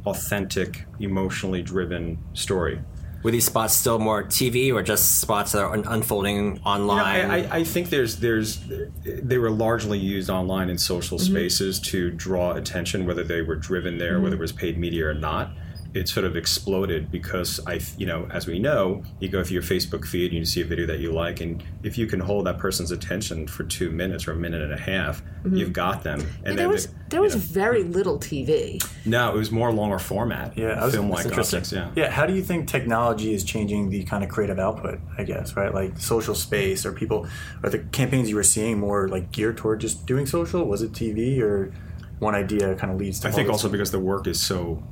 authentic, 0.07 0.85
emotionally 1.01 1.63
driven 1.63 2.19
story. 2.35 2.81
Were 3.23 3.31
these 3.31 3.47
spots 3.47 3.75
still 3.75 3.99
more 3.99 4.23
TV 4.23 4.71
or 4.71 4.83
just 4.83 5.19
spots 5.21 5.53
that 5.53 5.63
are 5.63 5.73
un- 5.73 5.85
unfolding 5.87 6.37
You 6.37 6.53
know, 6.57 6.61
online? 6.67 7.31
I, 7.31 7.37
I, 7.39 7.57
I 7.57 7.65
think 7.65 7.89
there's 7.89 8.17
there's 8.17 8.61
they 9.03 9.39
were 9.39 9.51
largely 9.51 9.99
used 9.99 10.29
online 10.29 10.69
in 10.69 10.77
social 10.77 11.17
mm-hmm. 11.17 11.33
spaces 11.33 11.81
to 11.81 12.11
draw 12.11 12.53
attention, 12.53 13.07
whether 13.07 13.25
they 13.25 13.41
were 13.41 13.57
driven 13.57 13.97
there, 13.97 14.15
mm-hmm. 14.15 14.25
whether 14.25 14.37
it 14.37 14.41
was 14.41 14.53
paid 14.53 14.77
media 14.77 15.07
or 15.07 15.15
not. 15.15 15.53
It 15.94 16.08
sort 16.08 16.26
of 16.26 16.37
exploded 16.37 17.11
because 17.11 17.61
I, 17.67 17.81
you 17.96 18.06
know, 18.06 18.29
as 18.32 18.46
we 18.46 18.58
know, 18.58 19.02
you 19.20 19.29
go 19.29 19.44
through 19.44 19.55
your 19.55 19.62
Facebook 19.62 20.05
feed 20.05 20.32
and 20.32 20.38
you 20.38 20.44
see 20.44 20.61
a 20.61 20.64
video 20.64 20.87
that 20.87 20.99
you 20.99 21.12
like, 21.12 21.41
and 21.41 21.63
if 21.82 21.96
you 21.96 22.06
can 22.06 22.20
hold 22.20 22.46
that 22.46 22.58
person's 22.58 22.91
attention 22.91 23.46
for 23.46 23.63
two 23.63 23.91
minutes 23.91 24.27
or 24.27 24.32
a 24.32 24.36
minute 24.36 24.63
and 24.63 24.72
a 24.72 24.81
half, 24.81 25.22
mm-hmm. 25.22 25.56
you've 25.56 25.72
got 25.72 26.03
them. 26.03 26.20
And 26.44 26.58
there 26.58 26.69
was 26.69 26.89
the- 26.89 26.94
there 27.15 27.22
was 27.22 27.36
very 27.36 27.84
little 27.84 28.19
TV. 28.19 28.84
no, 29.06 29.32
it 29.32 29.36
was 29.36 29.53
more 29.53 29.72
longer 29.72 30.01
format. 30.01 30.58
Yeah, 30.58 30.89
film 30.91 31.10
like 31.10 31.27
interesting. 31.27 31.58
objects. 31.58 31.72
Yeah. 31.72 31.91
Yeah, 31.94 32.10
how 32.10 32.27
do 32.27 32.34
you 32.34 32.43
think 32.43 32.67
technology 32.69 33.32
is 33.32 33.44
changing 33.44 33.91
the 33.91 34.03
kind 34.05 34.24
of 34.24 34.31
creative 34.31 34.58
output? 34.58 34.98
I 35.17 35.22
guess 35.22 35.55
right, 35.55 35.72
like 35.72 35.98
social 35.98 36.34
space, 36.34 36.84
or 36.84 36.93
people, 36.93 37.29
are 37.63 37.70
the 37.70 37.79
campaigns 37.79 38.29
you 38.29 38.34
were 38.34 38.43
seeing 38.43 38.81
more 38.81 39.06
like 39.08 39.31
geared 39.31 39.58
toward 39.58 39.81
just 39.81 40.06
doing 40.06 40.27
social? 40.27 40.65
Was 40.65 40.82
it 40.82 40.93
TV, 40.93 41.41
or 41.41 41.72
one 42.19 42.34
idea 42.34 42.74
kind 42.74 42.93
of 42.93 42.98
leads 42.98 43.20
to? 43.20 43.29
I 43.29 43.31
think 43.31 43.48
also 43.48 43.69
because 43.69 43.91
the 43.93 44.01
work 44.01 44.27
is 44.27 44.41
so 44.41 44.82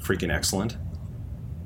freaking 0.00 0.32
excellent 0.34 0.76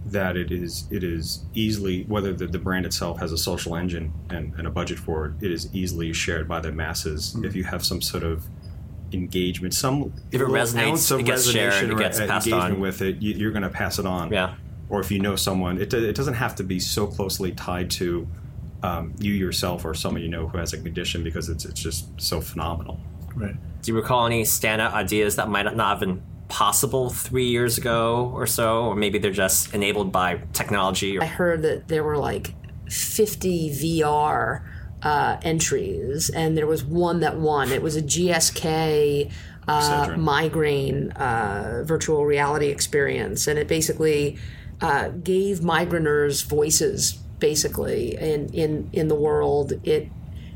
that 0.07 0.37
it 0.37 0.53
is 0.53 0.87
it 0.91 1.03
is 1.03 1.45
easily 1.55 2.05
whether 2.05 2.33
the, 2.35 2.47
the 2.47 2.59
brand 2.59 2.85
itself 2.85 3.19
has 3.19 3.33
a 3.33 3.39
social 3.39 3.75
engine 3.75 4.13
and, 4.29 4.53
and 4.59 4.67
a 4.67 4.71
budget 4.71 4.99
for 4.99 5.27
it, 5.27 5.47
it 5.47 5.51
is 5.51 5.75
easily 5.75 6.13
shared 6.13 6.47
by 6.47 6.61
the 6.61 6.71
masses 6.71 7.33
Mm-hmm. 7.33 7.45
if 7.47 7.57
you 7.57 7.65
have 7.65 7.85
some 7.85 8.03
sort 8.03 8.23
of 8.23 8.45
engagement, 9.13 9.73
some 9.75 10.13
If 10.33 10.41
it 10.41 10.47
little 10.49 10.55
resonates, 10.55 10.89
ounce 10.89 11.11
of 11.11 11.21
it 11.21 11.23
gets 11.27 11.49
shared, 11.49 11.91
it 11.91 11.97
gets 11.99 12.19
passed 12.19 12.51
on. 12.53 12.81
with 12.81 13.01
it, 13.01 13.23
you, 13.23 13.35
you're 13.35 13.53
going 13.53 13.63
to 13.63 13.69
pass 13.69 13.99
it 13.99 14.07
on. 14.07 14.33
Yeah. 14.33 14.55
Or 14.89 15.01
if 15.01 15.11
you 15.11 15.21
know 15.21 15.37
someone, 15.37 15.81
it, 15.81 15.95
it 15.95 16.17
doesn't 16.17 16.35
have 16.35 16.55
to 16.57 16.65
be 16.65 16.81
so 16.81 17.07
closely 17.07 17.53
tied 17.53 17.91
to 17.93 18.27
um, 18.83 19.15
you 19.19 19.33
yourself 19.33 19.85
or 19.85 19.95
someone 19.95 20.21
you 20.23 20.29
know 20.29 20.47
who 20.49 20.59
has 20.59 20.73
a 20.75 20.79
condition 20.79 21.23
because 21.25 21.49
it's 21.49 21.65
it's 21.65 21.81
just 21.81 22.09
so 22.21 22.41
phenomenal. 22.41 23.01
right. 23.35 23.55
Do 23.83 23.93
you 23.93 23.97
recall 23.97 24.27
any 24.27 24.43
standout 24.43 24.93
ideas 24.93 25.37
that 25.37 25.49
might 25.49 25.65
not 25.75 25.91
have 25.91 26.01
been 26.01 26.23
possible 26.49 27.11
three 27.11 27.49
years 27.49 27.79
ago 27.79 28.31
or 28.35 28.47
so, 28.47 28.85
or 28.85 28.95
maybe 28.95 29.19
they're 29.19 29.31
just 29.31 29.75
enabled 29.75 30.13
by 30.13 30.41
technology? 30.53 31.19
I 31.19 31.27
heard 31.27 31.63
that 31.63 31.89
there 31.89 32.05
were 32.05 32.19
like 32.19 32.55
50 32.89 33.71
VR 33.71 34.63
uh, 35.03 35.39
entries, 35.43 36.31
and 36.31 36.57
there 36.57 36.67
was 36.67 36.85
one 36.85 37.21
that 37.21 37.37
won. 37.39 37.71
It 37.71 37.83
was 37.83 37.97
a 37.97 38.03
GSK 38.03 39.31
uh, 39.69 40.15
migraine 40.17 41.11
uh, 41.13 41.83
virtual 41.85 42.25
reality 42.25 42.69
experience, 42.69 43.47
and 43.47 43.59
it 43.59 43.69
basically 43.69 44.39
uh, 44.81 45.09
gave 45.09 45.63
migranters 45.63 46.43
voices 46.43 47.13
basically 47.39 48.17
in 48.17 48.49
in 48.55 48.89
in 48.93 49.09
the 49.09 49.15
world. 49.15 49.75
It 49.85 50.11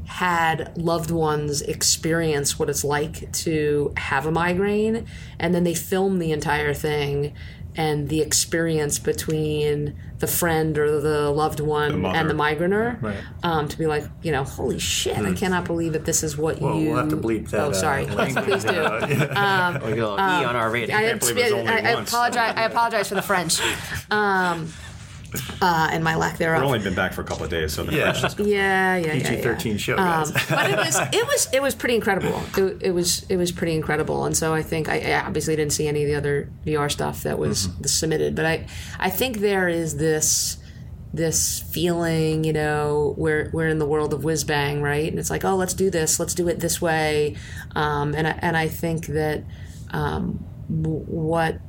had 0.09 0.77
loved 0.77 1.11
ones 1.11 1.61
experience 1.63 2.59
what 2.59 2.71
it's 2.71 2.83
like 2.83 3.31
to 3.31 3.93
have 3.97 4.25
a 4.27 4.33
migraine, 4.33 5.07
and 5.39 5.55
then 5.55 5.65
they 5.65 5.75
filmed 5.75 6.21
the 6.21 6.33
entire 6.33 6.73
thing 6.75 7.35
and 7.77 8.09
the 8.09 8.21
experience 8.23 8.99
between 8.99 9.95
the 10.19 10.27
friend 10.27 10.77
or 10.79 11.01
the 11.01 11.31
loved 11.31 11.61
one 11.61 12.01
mother. 12.01 12.19
and 12.19 12.29
the 12.29 12.35
migrainer 12.35 13.01
Right. 13.01 13.19
um, 13.45 13.69
to 13.69 13.79
be 13.79 13.87
like, 13.87 14.05
you 14.23 14.33
know, 14.33 14.43
holy 14.43 14.81
shit, 14.81 15.17
I 15.19 15.33
cannot 15.35 15.65
believe 15.67 15.93
that 15.93 16.05
this 16.05 16.25
is 16.25 16.37
what 16.37 16.59
Well, 16.61 16.75
you. 16.81 16.89
we'll 16.89 16.97
have 16.99 17.11
to 17.11 17.17
bleep 17.17 17.51
that. 17.51 17.61
Oh, 17.61 17.73
sorry. 17.73 18.07
uh, 18.09 18.15
Please, 18.43 18.65
do. 18.65 18.73
yeah. 18.73 19.07
We 19.79 19.95
get 19.95 19.99
a 20.01 20.03
E 20.03 20.45
on 20.45 20.57
our 20.57 20.71
rating. 20.71 20.97
I, 20.97 21.03
can't 21.03 21.21
believe 21.21 21.37
it 21.39 21.43
was 21.45 21.53
only 21.53 21.69
I- 21.73 21.77
I 21.77 22.01
apologize. 22.01 22.55
I 22.57 22.65
apologize 22.65 23.09
for 23.11 23.15
the 23.15 23.23
French, 23.23 23.61
um, 24.11 24.73
uh, 25.61 25.89
and 25.93 26.03
my 26.03 26.15
lack 26.15 26.39
thereof. 26.39 26.63
We've 26.63 26.67
only 26.67 26.79
been 26.85 26.95
back 26.95 27.13
for 27.13 27.21
a 27.21 27.25
couple 27.25 27.45
of 27.45 27.51
days, 27.51 27.73
so 27.73 27.85
the 27.85 27.95
Yeah. 27.95 28.13
French 28.13 28.39
is 28.41 28.47
yeah, 28.47 28.97
yeah, 28.97 29.07
yeah, 29.07 29.13
yeah. 29.15 29.29
PG-13 29.37 29.79
show, 29.79 29.97
guys. 29.97 30.29
Um, 30.29 30.35
but 30.49 30.71
it 30.71 30.77
was, 30.77 30.97
it 31.13 31.27
was, 31.27 31.49
it 31.55 31.63
was 31.63 31.75
pretty 31.75 31.95
incredible. 31.95 32.43
It, 32.57 32.83
it 32.83 32.91
was, 32.93 33.25
it 33.29 33.37
was 33.37 33.53
pretty 33.53 33.75
incredible. 33.75 34.25
And 34.25 34.37
so 34.37 34.55
I 34.55 34.63
think 34.63 34.89
I, 34.89 35.01
I 35.01 35.21
obviously 35.27 35.57
didn't 35.57 35.73
see 35.73 35.87
any 35.89 36.03
of 36.03 36.09
the 36.09 36.15
other 36.15 36.51
VR 36.67 36.91
stuff 36.91 37.23
that 37.25 37.39
was 37.39 37.69
submitted, 37.87 38.35
but 38.35 38.47
I, 38.47 38.67
I 38.99 39.11
think 39.11 39.39
there 39.39 39.69
is 39.69 39.97
this, 39.97 40.59
this 41.13 41.61
feeling, 41.73 42.45
you 42.45 42.53
know, 42.53 43.15
we're 43.17 43.49
we're 43.53 43.69
in 43.69 43.79
the 43.79 43.87
world 43.87 44.13
of 44.13 44.25
whiz 44.25 44.45
bang, 44.45 44.83
right? 44.83 45.09
And 45.11 45.19
it's 45.19 45.31
like, 45.31 45.43
oh, 45.43 45.57
let's 45.57 45.73
do 45.73 45.89
this, 45.89 46.21
let's 46.21 46.35
do 46.35 46.49
it 46.49 46.61
this 46.61 46.83
way, 46.83 47.35
um, 47.75 48.15
and 48.15 48.27
I, 48.29 48.39
and 48.43 48.55
I 48.57 48.69
think 48.69 49.07
that 49.07 49.43
um, 49.91 50.33
what 50.69 51.61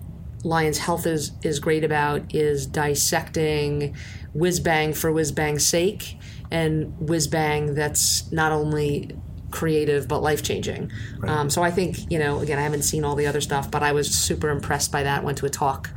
Lions 0.44 0.78
Health 0.78 1.06
is 1.06 1.32
is 1.44 1.60
great 1.60 1.84
about 1.84 2.34
is 2.34 2.66
dissecting 2.66 3.96
whiz 4.34 4.60
bang 4.60 4.94
for 4.94 5.12
whiz 5.12 5.32
bang's 5.32 5.66
sake 5.66 6.18
and 6.52 6.96
whiz 7.00 7.28
bang 7.28 7.74
that's 7.74 8.32
not 8.32 8.52
only 8.52 9.16
creative 9.52 10.08
but 10.08 10.22
life 10.22 10.44
changing. 10.44 10.92
Um, 11.28 11.50
so 11.50 11.64
I 11.64 11.72
think 11.72 12.12
you 12.12 12.20
know 12.20 12.40
again 12.40 12.58
I 12.58 12.62
haven't 12.62 12.84
seen 12.84 13.04
all 13.04 13.16
the 13.16 13.28
other 13.28 13.42
stuff, 13.42 13.70
but 13.70 13.84
I 13.84 13.92
was 13.92 14.10
super 14.10 14.50
impressed 14.50 14.92
by 14.92 15.04
that. 15.04 15.24
Went 15.24 15.38
to 15.40 15.46
a 15.46 15.50
talk 15.50 15.90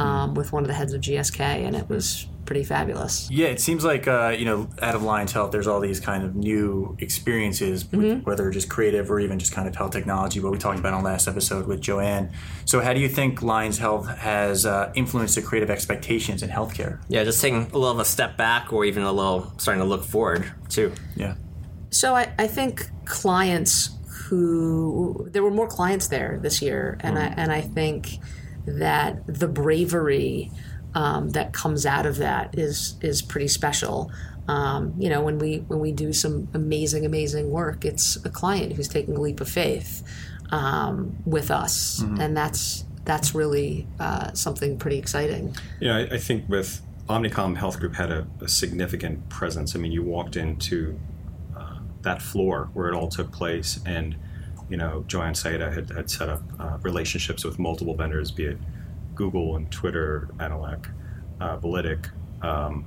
um, 0.00 0.34
with 0.34 0.52
one 0.52 0.62
of 0.62 0.68
the 0.68 0.74
heads 0.74 0.92
of 0.92 1.00
GSK, 1.00 1.40
and 1.40 1.76
it 1.76 1.88
was 1.88 2.26
pretty 2.46 2.64
fabulous. 2.64 3.30
Yeah, 3.30 3.46
it 3.48 3.60
seems 3.60 3.84
like 3.84 4.08
uh, 4.08 4.34
you 4.36 4.44
know, 4.44 4.68
out 4.82 4.94
of 4.96 5.02
Lions 5.02 5.30
Health, 5.32 5.52
there's 5.52 5.66
all 5.68 5.78
these 5.80 6.00
kind 6.00 6.24
of 6.24 6.34
new 6.34 6.96
experiences, 7.00 7.84
with- 7.90 8.00
Mm-hmm. 8.00 8.20
whether 8.24 8.50
just 8.50 8.68
creative 8.68 9.10
or 9.10 9.20
even 9.20 9.38
just 9.38 9.52
kind 9.52 9.68
of 9.68 9.76
health 9.76 9.92
technology. 9.92 10.40
What 10.40 10.52
we 10.52 10.58
talked 10.58 10.78
about 10.78 10.94
on 10.94 11.04
last 11.04 11.28
episode 11.28 11.66
with 11.66 11.80
Joanne. 11.80 12.30
So, 12.64 12.80
how 12.80 12.92
do 12.92 13.00
you 13.00 13.08
think 13.08 13.42
Lions 13.42 13.78
Health 13.78 14.08
has 14.08 14.64
uh, 14.66 14.90
influenced 14.94 15.34
the 15.36 15.42
creative 15.42 15.70
expectations 15.70 16.42
in 16.42 16.50
healthcare? 16.50 17.00
Yeah, 17.08 17.22
just 17.24 17.40
taking 17.40 17.62
a 17.62 17.78
little 17.78 17.90
of 17.90 17.98
a 18.00 18.04
step 18.04 18.36
back 18.36 18.72
or 18.72 18.84
even 18.84 19.02
a 19.04 19.12
little 19.12 19.52
starting 19.58 19.82
to 19.82 19.88
look 19.88 20.04
forward 20.04 20.50
too. 20.68 20.92
Yeah, 21.14 21.34
So 21.90 22.14
I, 22.16 22.32
I 22.38 22.46
think 22.46 22.88
clients 23.04 23.90
who 24.28 25.28
there 25.32 25.42
were 25.42 25.50
more 25.50 25.66
clients 25.68 26.08
there 26.08 26.38
this 26.42 26.62
year, 26.62 26.96
and 27.00 27.18
I 27.18 27.26
and 27.36 27.52
I 27.52 27.60
think 27.60 28.18
that 28.66 29.22
the 29.26 29.48
bravery 29.48 30.50
um, 30.94 31.30
that 31.30 31.52
comes 31.52 31.86
out 31.86 32.06
of 32.06 32.16
that 32.18 32.58
is 32.58 32.96
is 33.00 33.22
pretty 33.22 33.48
special. 33.48 34.10
Um, 34.48 34.94
you 34.98 35.08
know, 35.08 35.22
when 35.22 35.38
we 35.38 35.58
when 35.68 35.78
we 35.80 35.92
do 35.92 36.12
some 36.12 36.48
amazing 36.54 37.06
amazing 37.06 37.50
work, 37.50 37.84
it's 37.84 38.16
a 38.24 38.30
client 38.30 38.72
who's 38.72 38.88
taking 38.88 39.16
a 39.16 39.20
leap 39.20 39.40
of 39.40 39.48
faith 39.48 40.02
um, 40.50 41.16
with 41.24 41.50
us, 41.50 42.00
and 42.00 42.36
that's 42.36 42.84
that's 43.04 43.34
really 43.34 43.86
uh, 43.98 44.32
something 44.32 44.78
pretty 44.78 44.98
exciting. 44.98 45.54
Yeah, 45.80 45.96
I, 45.96 46.00
I 46.14 46.18
think 46.18 46.48
with 46.48 46.82
Omnicom 47.08 47.56
Health 47.56 47.78
Group 47.78 47.94
had 47.94 48.10
a, 48.10 48.26
a 48.40 48.48
significant 48.48 49.28
presence. 49.28 49.74
I 49.74 49.78
mean, 49.78 49.92
you 49.92 50.02
walked 50.02 50.36
into 50.36 50.98
uh, 51.56 51.78
that 52.02 52.20
floor 52.20 52.70
where 52.72 52.88
it 52.88 52.94
all 52.94 53.08
took 53.08 53.32
place, 53.32 53.80
and 53.86 54.16
you 54.70 54.76
know, 54.76 55.04
Joanne 55.08 55.34
Saida 55.34 55.70
had, 55.70 55.90
had 55.90 56.08
set 56.08 56.28
up 56.28 56.42
uh, 56.58 56.78
relationships 56.82 57.44
with 57.44 57.58
multiple 57.58 57.94
vendors, 57.94 58.30
be 58.30 58.44
it 58.44 58.58
Google 59.16 59.56
and 59.56 59.70
Twitter, 59.70 60.28
Analec, 60.36 60.86
uh, 61.40 61.58
Validic, 61.58 62.08
um, 62.42 62.86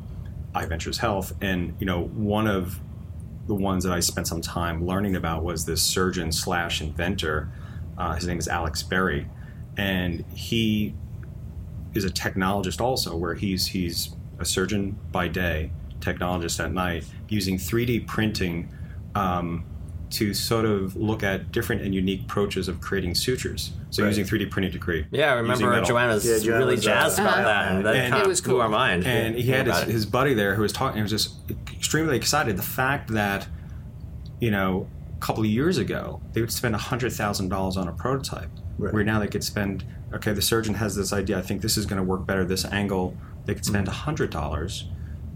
iVentures 0.56 0.98
Health, 0.98 1.34
and 1.42 1.76
you 1.80 1.86
know, 1.86 2.06
one 2.06 2.48
of 2.48 2.80
the 3.48 3.54
ones 3.54 3.84
that 3.84 3.92
I 3.92 4.00
spent 4.00 4.28
some 4.28 4.40
time 4.42 4.88
learning 4.88 5.18
about 5.18 5.44
was 5.44 5.66
this 5.66 5.84
surgeon 5.84 6.32
slash 6.32 6.82
inventor. 6.82 7.50
Uh, 7.98 8.16
his 8.16 8.26
name 8.26 8.40
is 8.40 8.48
Alex 8.48 8.82
Berry, 8.82 9.28
and 9.76 10.24
he 10.34 10.96
is 11.94 12.06
a 12.06 12.10
technologist 12.10 12.80
also, 12.80 13.16
where 13.16 13.36
he's 13.36 13.68
he's 13.68 14.16
a 14.40 14.46
surgeon 14.46 14.98
by 15.12 15.28
day, 15.28 15.72
technologist 16.00 16.64
at 16.64 16.72
night, 16.72 17.06
using 17.28 17.58
3D 17.58 18.08
printing 18.08 18.70
um, 19.16 19.66
to 20.14 20.34
sort 20.34 20.66
of 20.66 20.96
look 20.96 21.24
at 21.24 21.52
different 21.52 21.82
and 21.82 21.94
unique 21.96 22.22
approaches 22.24 22.68
of 22.68 22.80
creating 22.82 23.16
sutures. 23.16 23.72
So 23.90 24.04
Right. 24.04 24.10
using 24.10 24.26
3D 24.26 24.46
printing 24.46 24.72
to 24.74 24.78
create. 24.80 25.06
Yeah, 25.12 25.32
I 25.32 25.36
remember 25.38 25.70
metal. 25.70 25.86
Joanna 25.86 26.14
was 26.14 26.26
Yeah, 26.26 26.38
Joanna 26.40 26.58
really 26.60 26.76
was, 26.76 26.86
uh, 26.88 26.90
jazzed 26.92 27.20
about 27.20 27.34
Uh-huh. 27.40 27.44
that, 27.44 27.72
and 27.72 27.86
that 27.86 27.96
And- 27.96 28.12
kind 28.12 28.22
It 28.22 28.26
of 28.26 28.28
was 28.28 28.42
blew 28.42 28.54
cool. 28.54 28.62
our 28.62 28.70
mind. 28.70 29.06
and 29.08 29.36
he 29.36 29.50
had 29.50 29.66
his, 29.68 29.82
his 29.84 30.06
buddy 30.06 30.34
there 30.36 30.56
who 30.56 30.62
was 30.62 30.72
talking. 30.72 30.98
He 30.98 31.02
was 31.02 31.12
just 31.12 31.36
extremely 31.74 32.16
excited. 32.16 32.58
The 32.58 32.62
fact 32.64 33.12
that 33.14 33.48
you 34.40 34.52
know 34.52 34.88
a 35.18 35.20
couple 35.26 35.44
of 35.44 35.50
years 35.50 35.78
ago 35.78 36.22
they 36.34 36.42
would 36.42 36.52
spend 36.52 36.76
hundred 36.76 37.12
thousand 37.14 37.50
dollars 37.50 37.76
on 37.78 37.88
a 37.88 37.92
prototype, 37.94 38.50
Right. 38.78 38.94
where 38.94 39.04
now 39.04 39.20
they 39.20 39.28
could 39.28 39.44
spend. 39.44 39.84
Okay, 40.14 40.32
the 40.34 40.42
surgeon 40.44 40.76
has 40.76 40.96
this 40.96 41.12
idea. 41.12 41.40
I 41.40 41.42
think 41.42 41.62
this 41.62 41.76
is 41.76 41.88
going 41.88 41.98
to 41.98 42.04
work 42.04 42.28
better. 42.28 42.46
This 42.46 42.66
angle, 42.66 43.18
they 43.46 43.56
could 43.56 43.66
spend 43.66 43.88
hundred 43.88 44.30
dollars 44.30 44.86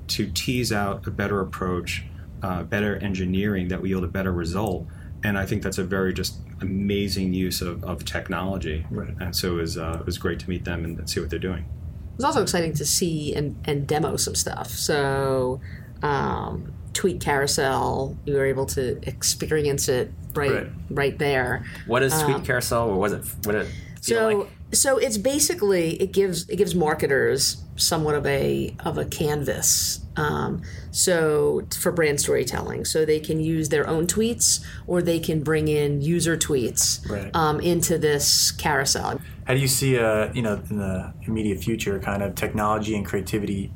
to 0.10 0.28
tease 0.28 0.72
out 0.72 1.08
a 1.08 1.12
better 1.12 1.40
approach, 1.42 2.06
uh, 2.44 2.64
better 2.64 2.98
engineering 2.98 3.68
that 3.70 3.82
will 3.82 3.88
yield 3.88 4.04
a 4.04 4.08
better 4.08 4.32
result. 4.32 4.86
And 5.24 5.38
I 5.38 5.46
think 5.46 5.64
that's 5.64 5.78
a 5.80 5.84
very 5.84 6.14
just 6.14 6.38
amazing 6.62 7.34
use 7.34 7.62
of, 7.62 7.84
of 7.84 8.06
technology. 8.06 8.86
Right. 8.92 9.14
And 9.20 9.36
so 9.36 9.54
it 9.58 9.62
was, 9.62 9.78
uh, 9.78 9.98
it 10.00 10.06
was 10.06 10.18
great 10.18 10.40
to 10.42 10.50
meet 10.50 10.64
them 10.66 10.86
and 10.86 11.10
see 11.10 11.20
what 11.20 11.30
they're 11.30 11.40
doing. 11.40 11.60
It 11.64 12.18
was 12.18 12.26
also 12.26 12.42
exciting 12.42 12.74
to 12.74 12.86
see 12.86 13.34
and, 13.36 13.56
and 13.66 13.88
demo 13.88 14.16
some 14.18 14.36
stuff. 14.36 14.70
So, 14.70 15.60
um, 16.04 16.74
tweet 16.94 17.22
carousel, 17.22 18.18
you 18.26 18.34
were 18.34 18.46
able 18.46 18.66
to 18.68 18.98
experience 19.08 19.88
it 19.88 20.12
right 20.34 20.52
Right. 20.52 20.68
right, 20.90 21.18
there. 21.20 21.66
what 21.88 22.02
is 22.04 22.14
Tweet 22.24 22.44
Carousel, 22.44 22.90
or 22.90 22.98
was 22.98 23.14
it? 23.14 23.24
What 23.44 23.54
did 23.54 23.62
it 23.64 23.68
feel 24.02 24.18
So, 24.18 24.38
like? 24.40 24.48
so 24.74 24.98
it's 24.98 25.18
basically 25.18 25.92
it 26.02 26.12
gives 26.12 26.48
it 26.50 26.56
gives 26.58 26.74
marketers 26.76 27.58
somewhat 27.78 28.16
of 28.16 28.26
a 28.26 28.76
of 28.84 28.98
a 28.98 29.06
canvas. 29.06 30.02
Um, 30.18 30.64
so 30.92 31.62
for 31.80 31.92
brand 31.92 32.20
storytelling, 32.20 32.86
so 32.86 33.06
they 33.06 33.20
can 33.20 33.40
use 33.40 33.70
their 33.70 33.88
own 33.88 34.08
tweets 34.08 34.64
or 34.88 35.02
they 35.02 35.20
can 35.20 35.44
bring 35.44 35.68
in 35.68 36.02
user 36.02 36.36
tweets 36.36 37.08
Right. 37.10 37.30
um, 37.36 37.60
into 37.60 37.98
this 38.00 38.52
carousel. 38.52 39.22
how 39.46 39.54
do 39.54 39.60
you 39.60 39.68
see, 39.68 39.98
uh, 40.00 40.34
you 40.34 40.42
know, 40.42 40.62
in 40.70 40.78
the 40.80 41.14
immediate 41.28 41.60
future, 41.64 42.00
kind 42.00 42.24
of 42.24 42.34
technology 42.36 42.96
and 42.96 43.06
creativity, 43.06 43.72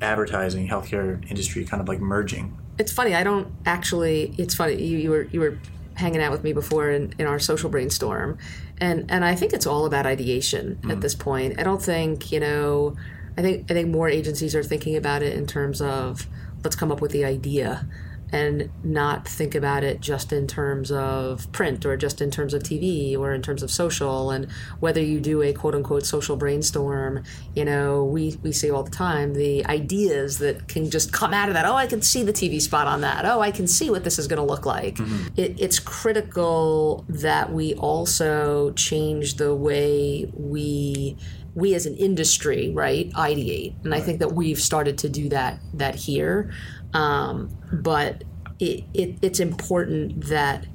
advertising, 0.00 0.68
healthcare 0.68 1.28
industry, 1.28 1.64
kind 1.64 1.80
of 1.80 1.88
like 1.88 2.00
merging? 2.00 2.56
It's 2.78 2.92
funny. 2.92 3.14
I 3.14 3.24
don't 3.24 3.48
actually. 3.64 4.34
It's 4.38 4.54
funny. 4.54 4.80
You, 4.82 4.98
you 4.98 5.10
were 5.10 5.22
you 5.32 5.40
were 5.40 5.58
hanging 5.94 6.20
out 6.20 6.30
with 6.30 6.44
me 6.44 6.52
before 6.52 6.90
in, 6.90 7.14
in 7.18 7.26
our 7.26 7.38
social 7.38 7.70
brainstorm, 7.70 8.36
and 8.78 9.10
and 9.10 9.24
I 9.24 9.34
think 9.34 9.52
it's 9.54 9.66
all 9.66 9.86
about 9.86 10.04
ideation 10.06 10.78
at 10.90 11.00
this 11.00 11.14
point. 11.14 11.58
I 11.58 11.62
don't 11.62 11.82
think 11.82 12.30
you 12.30 12.38
know. 12.40 12.94
I 13.36 13.42
think 13.42 13.70
I 13.70 13.74
think 13.74 13.88
more 13.88 14.08
agencies 14.08 14.54
are 14.54 14.62
thinking 14.62 14.96
about 14.96 15.22
it 15.22 15.36
in 15.36 15.46
terms 15.46 15.80
of 15.80 16.26
let's 16.64 16.76
come 16.76 16.90
up 16.90 17.00
with 17.00 17.12
the 17.12 17.24
idea, 17.24 17.86
and 18.32 18.68
not 18.82 19.26
think 19.26 19.54
about 19.54 19.84
it 19.84 20.00
just 20.00 20.32
in 20.32 20.46
terms 20.46 20.90
of 20.90 21.50
print 21.52 21.86
or 21.86 21.96
just 21.96 22.20
in 22.20 22.30
terms 22.30 22.54
of 22.54 22.62
TV 22.62 23.16
or 23.16 23.32
in 23.32 23.40
terms 23.40 23.62
of 23.62 23.70
social. 23.70 24.30
And 24.30 24.50
whether 24.80 25.00
you 25.00 25.20
do 25.20 25.42
a 25.42 25.52
quote 25.52 25.74
unquote 25.74 26.04
social 26.04 26.36
brainstorm, 26.36 27.22
you 27.54 27.64
know, 27.64 28.04
we, 28.04 28.36
we 28.42 28.50
see 28.50 28.70
all 28.70 28.82
the 28.82 28.90
time 28.90 29.34
the 29.34 29.64
ideas 29.66 30.38
that 30.38 30.66
can 30.66 30.90
just 30.90 31.12
come 31.12 31.32
out 31.32 31.48
of 31.48 31.54
that. 31.54 31.66
Oh, 31.66 31.74
I 31.74 31.86
can 31.86 32.02
see 32.02 32.24
the 32.24 32.32
TV 32.32 32.60
spot 32.60 32.86
on 32.88 33.00
that. 33.02 33.24
Oh, 33.24 33.40
I 33.40 33.52
can 33.52 33.68
see 33.68 33.90
what 33.90 34.02
this 34.02 34.18
is 34.18 34.26
going 34.26 34.44
to 34.44 34.52
look 34.52 34.66
like. 34.66 34.96
Mm-hmm. 34.96 35.28
It, 35.36 35.60
it's 35.60 35.78
critical 35.78 37.04
that 37.08 37.52
we 37.52 37.74
also 37.74 38.72
change 38.72 39.34
the 39.34 39.54
way 39.54 40.28
we 40.34 41.16
we 41.56 41.74
as 41.74 41.86
an 41.86 41.96
industry, 41.96 42.70
right, 42.70 43.10
ideate, 43.14 43.74
and 43.82 43.94
I 43.94 44.00
think 44.00 44.20
that 44.20 44.32
we've 44.32 44.60
started 44.60 44.98
to 44.98 45.08
do 45.08 45.30
that 45.30 45.58
that 45.74 45.94
here. 45.94 46.52
Um, 46.92 47.56
but 47.72 48.22
it, 48.60 48.84
it, 48.94 49.18
it's 49.22 49.40
important 49.40 50.26
that 50.26 50.66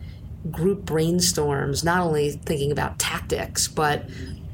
group 0.49 0.83
brainstorms, 0.83 1.83
not 1.83 2.01
only 2.01 2.31
thinking 2.31 2.71
about 2.71 2.97
tactics, 2.97 3.67
but 3.67 4.09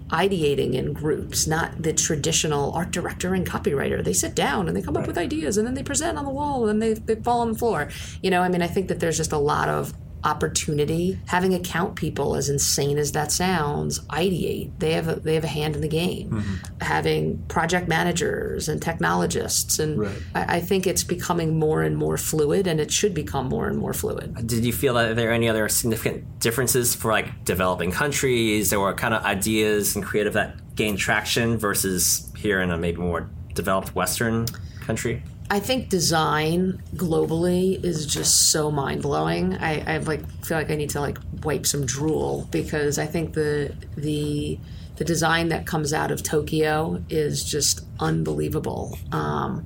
ideating 0.10 0.74
in 0.74 0.94
groups, 0.94 1.48
not 1.48 1.82
the 1.82 1.94
traditional 1.94 2.72
art 2.74 2.92
director 2.92 3.34
and 3.34 3.46
copywriter. 3.46 4.04
They 4.04 4.14
sit 4.14 4.36
down 4.36 4.68
and 4.68 4.76
they 4.76 4.82
come 4.82 4.98
up 4.98 5.08
with 5.08 5.18
ideas 5.18 5.58
and 5.58 5.66
then 5.66 5.74
they 5.74 5.84
present 5.84 6.18
on 6.18 6.26
the 6.26 6.32
wall 6.32 6.68
and 6.68 6.82
then 6.82 6.94
they, 6.94 7.00
they 7.16 7.22
fall 7.22 7.42
on 7.42 7.54
the 7.54 7.58
floor. 7.58 7.90
You 8.22 8.32
know, 8.32 8.42
I 8.42 8.50
mean, 8.50 8.62
I 8.62 8.68
think 8.68 8.90
that 8.90 9.00
there's 9.00 9.18
just 9.18 9.32
a 9.32 9.38
lot 9.38 9.70
of 9.70 9.94
opportunity. 10.24 11.20
Having 11.28 11.54
account 11.54 11.96
people, 11.96 12.36
as 12.36 12.50
insane 12.50 12.98
as 12.98 13.12
that 13.14 13.32
sounds, 13.32 14.00
ideate. 14.08 14.72
They 14.80 14.94
have 14.94 15.08
a, 15.08 15.16
they 15.16 15.36
have 15.36 15.44
a 15.44 15.48
hand 15.48 15.76
in 15.76 15.82
the 15.82 15.88
game. 15.88 16.32
Mm-hmm. 16.32 16.82
Having 16.82 17.38
project 17.48 17.88
managers 17.88 18.70
and 18.70 18.82
technologists, 18.82 19.80
and 19.80 20.00
Right. 20.00 20.18
I, 20.36 20.58
I 20.58 20.60
think 20.62 20.86
it's 20.88 21.04
becoming 21.04 21.58
more 21.58 21.84
and 21.84 21.96
more 21.98 22.18
fluid, 22.18 22.68
and 22.68 22.80
it 22.80 22.92
should 22.92 23.14
become 23.14 23.48
more 23.48 23.68
and 23.68 23.78
more 23.78 23.94
fluid. 23.94 24.48
Did 24.48 24.66
you 24.66 24.74
feel 24.74 24.94
that 24.96 25.16
there 25.16 25.30
are 25.30 25.34
any 25.34 25.50
other 25.50 25.70
significant 25.70 26.40
differences 26.40 26.96
for 26.96 27.12
like 27.12 27.46
developing 27.46 27.92
countries 27.92 28.74
or 28.74 28.94
kind 28.94 29.14
of 29.14 29.24
ideas 29.24 29.96
and 29.96 30.04
creative 30.04 30.34
that 30.34 30.76
gain 30.76 30.98
traction 30.98 31.58
versus 31.58 32.32
here 32.38 32.62
in 32.62 32.72
a 32.72 32.78
maybe 32.78 32.98
more 32.98 33.30
developed 33.54 33.96
Western 33.96 34.46
country? 34.82 35.22
I 35.50 35.60
think 35.60 35.90
design 35.90 36.82
globally 36.96 37.84
is 37.84 38.06
just 38.06 38.52
so 38.52 38.70
mind 38.70 39.02
blowing. 39.02 39.56
I, 39.56 39.96
I 39.96 39.98
like 40.00 40.28
feel 40.44 40.58
like 40.58 40.70
I 40.70 40.76
need 40.76 40.90
to 40.92 41.00
like 41.00 41.18
wipe 41.44 41.66
some 41.66 41.86
drool 41.86 42.48
because 42.52 43.00
I 43.00 43.06
think 43.06 43.34
the 43.34 43.74
the 43.96 44.60
the 44.98 45.06
design 45.06 45.50
that 45.50 45.66
comes 45.66 45.94
out 45.94 46.12
of 46.12 46.22
Tokyo 46.22 47.02
is 47.10 47.44
just 47.46 47.86
unbelievable. 48.00 48.98
Um, 49.12 49.66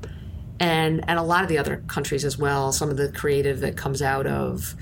and 0.60 1.04
and 1.10 1.18
a 1.18 1.24
lot 1.24 1.42
of 1.42 1.50
the 1.50 1.58
other 1.58 1.78
countries 1.88 2.26
as 2.26 2.38
well. 2.38 2.72
Some 2.72 2.90
of 2.90 2.98
the 2.98 3.12
creative 3.12 3.62
that 3.62 3.76
comes 3.76 4.04
out 4.04 4.28
of 4.28 4.76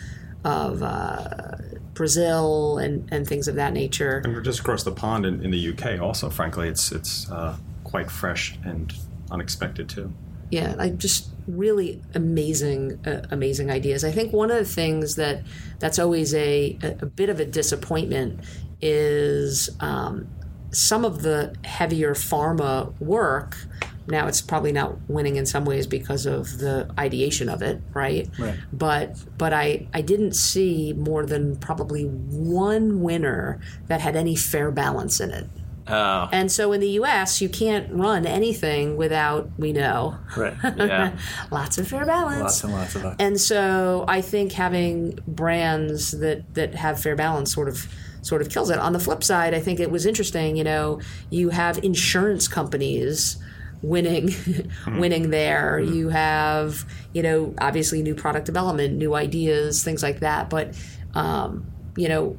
of 0.43 0.83
uh, 0.83 1.55
Brazil 1.93 2.77
and, 2.77 3.07
and 3.11 3.27
things 3.27 3.47
of 3.47 3.55
that 3.55 3.73
nature. 3.73 4.21
And 4.23 4.33
we're 4.33 4.41
just 4.41 4.59
across 4.59 4.83
the 4.83 4.91
pond 4.91 5.25
in, 5.25 5.43
in 5.43 5.51
the 5.51 5.69
UK. 5.69 6.01
Also, 6.01 6.29
frankly, 6.29 6.67
it's 6.67 6.91
it's 6.91 7.31
uh, 7.31 7.55
quite 7.85 8.11
fresh 8.11 8.57
and 8.65 8.93
unexpected 9.31 9.87
too. 9.87 10.11
Yeah 10.49 10.75
like 10.77 10.97
just 10.97 11.29
really 11.47 12.01
amazing 12.13 12.99
uh, 13.05 13.25
amazing 13.31 13.71
ideas. 13.71 14.03
I 14.03 14.11
think 14.11 14.33
one 14.33 14.51
of 14.51 14.57
the 14.57 14.65
things 14.65 15.15
that 15.15 15.43
that's 15.79 15.99
always 15.99 16.33
a, 16.33 16.77
a, 16.83 16.97
a 17.01 17.05
bit 17.05 17.29
of 17.29 17.39
a 17.39 17.45
disappointment 17.45 18.39
is 18.81 19.69
um, 19.79 20.27
some 20.71 21.03
of 21.05 21.21
the 21.21 21.55
heavier 21.63 22.13
pharma 22.13 22.93
work 22.99 23.57
now 24.07 24.27
it's 24.27 24.41
probably 24.41 24.71
not 24.71 24.97
winning 25.07 25.35
in 25.35 25.45
some 25.45 25.65
ways 25.65 25.85
because 25.85 26.25
of 26.25 26.57
the 26.57 26.89
ideation 26.97 27.49
of 27.49 27.61
it 27.61 27.81
right? 27.93 28.29
Right. 28.39 28.55
but 28.73 29.15
but 29.37 29.53
i 29.53 29.87
i 29.93 30.01
didn't 30.01 30.33
see 30.33 30.93
more 30.93 31.25
than 31.25 31.55
probably 31.57 32.03
one 32.03 33.01
winner 33.01 33.59
that 33.87 34.01
had 34.01 34.15
any 34.15 34.35
fair 34.35 34.71
balance 34.71 35.19
in 35.19 35.31
it 35.31 35.47
Oh, 35.89 36.29
and 36.31 36.51
so 36.51 36.71
in 36.71 36.79
the 36.81 36.89
US, 37.01 37.41
you 37.41 37.49
can't 37.49 37.91
run 37.91 38.25
anything 38.25 38.95
without, 38.97 39.49
we 39.57 39.73
know, 39.73 40.17
Right. 40.37 40.53
yeah. 40.77 41.17
lots 41.51 41.77
of 41.77 41.87
fair 41.87 42.05
balance. 42.05 42.41
lots 42.41 42.63
and 42.63 42.73
lots 42.73 42.95
of 42.95 43.01
that. 43.03 43.15
and 43.19 43.39
so 43.39 44.05
I 44.07 44.21
think 44.21 44.51
having 44.51 45.17
brands 45.27 46.11
that, 46.11 46.53
that 46.55 46.75
have 46.75 47.01
fair 47.01 47.15
balance 47.15 47.53
sort 47.53 47.67
of 47.67 47.87
sort 48.21 48.41
of 48.41 48.49
kills 48.49 48.69
it. 48.69 48.77
On 48.77 48.91
the 48.93 48.99
flip 48.99 49.23
side, 49.23 49.53
I 49.53 49.59
think 49.61 49.79
it 49.79 49.89
was 49.89 50.05
interesting, 50.05 50.57
you 50.57 50.63
know, 50.63 50.99
you 51.29 51.49
have 51.49 51.81
insurance 51.83 52.47
companies 52.49 53.37
winning 53.81 54.35
winning 54.87 55.29
there. 55.29 55.79
You 55.79 56.09
have, 56.09 56.85
you 57.13 57.23
know, 57.23 57.53
obviously 57.59 58.01
new 58.03 58.13
product 58.15 58.45
development, 58.45 58.97
new 58.97 59.15
ideas, 59.15 59.83
things 59.85 60.03
like 60.03 60.19
that. 60.19 60.49
But 60.49 60.75
um, 61.13 61.65
you 61.95 62.09
know, 62.09 62.37